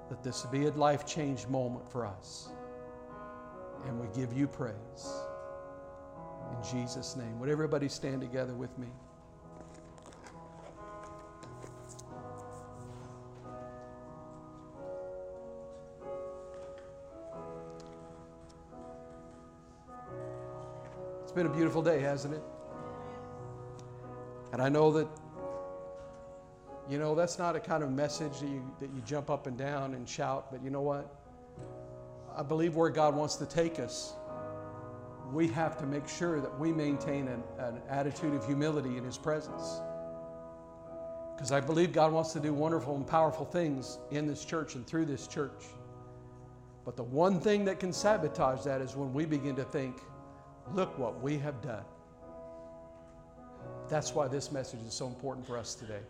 [0.09, 2.51] that this be a life change moment for us.
[3.87, 4.75] And we give you praise.
[6.51, 7.39] In Jesus' name.
[7.41, 8.89] Would everybody stand together with me?
[21.33, 22.43] It's been a beautiful day, hasn't it?
[24.53, 25.09] And I know that,
[26.91, 29.57] you know, that's not a kind of message that you, that you jump up and
[29.57, 31.22] down and shout, but you know what?
[32.37, 34.15] I believe where God wants to take us,
[35.33, 39.19] we have to make sure that we maintain an, an attitude of humility in His
[39.19, 39.81] presence.
[41.35, 44.87] Because I believe God wants to do wonderful and powerful things in this church and
[44.87, 45.65] through this church.
[46.85, 50.01] But the one thing that can sabotage that is when we begin to think,
[50.75, 51.85] look what we have done.
[53.89, 56.01] That's why this message is so important for us today.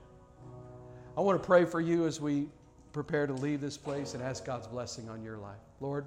[1.17, 2.49] I want to pray for you as we
[2.93, 5.61] prepare to leave this place and ask God's blessing on your life.
[5.81, 6.05] Lord,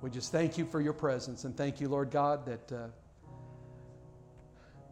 [0.00, 2.88] we just thank you for your presence and thank you, Lord God, that, uh,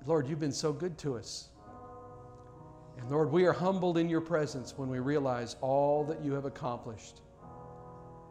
[0.06, 1.48] Lord, you've been so good to us.
[2.98, 6.44] And Lord, we are humbled in your presence when we realize all that you have
[6.44, 7.22] accomplished.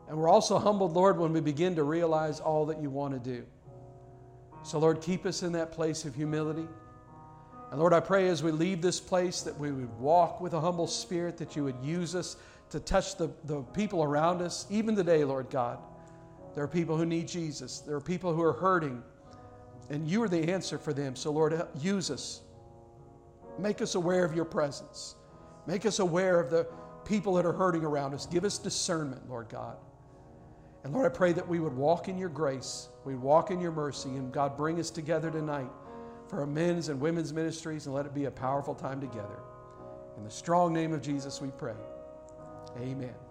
[0.07, 3.19] And we're also humbled, Lord, when we begin to realize all that you want to
[3.19, 3.45] do.
[4.63, 6.67] So, Lord, keep us in that place of humility.
[7.71, 10.59] And Lord, I pray as we leave this place that we would walk with a
[10.59, 12.37] humble spirit, that you would use us
[12.69, 14.65] to touch the, the people around us.
[14.69, 15.79] Even today, Lord God,
[16.55, 19.03] there are people who need Jesus, there are people who are hurting,
[19.89, 21.15] and you are the answer for them.
[21.15, 22.41] So, Lord, use us.
[23.57, 25.15] Make us aware of your presence.
[25.67, 26.67] Make us aware of the
[27.05, 28.25] people that are hurting around us.
[28.25, 29.77] Give us discernment, Lord God.
[30.83, 33.71] And Lord, I pray that we would walk in your grace, we walk in your
[33.71, 35.69] mercy, and God, bring us together tonight
[36.29, 39.39] for our men's and women's ministries and let it be a powerful time together.
[40.17, 41.73] In the strong name of Jesus, we pray.
[42.77, 43.28] Amen.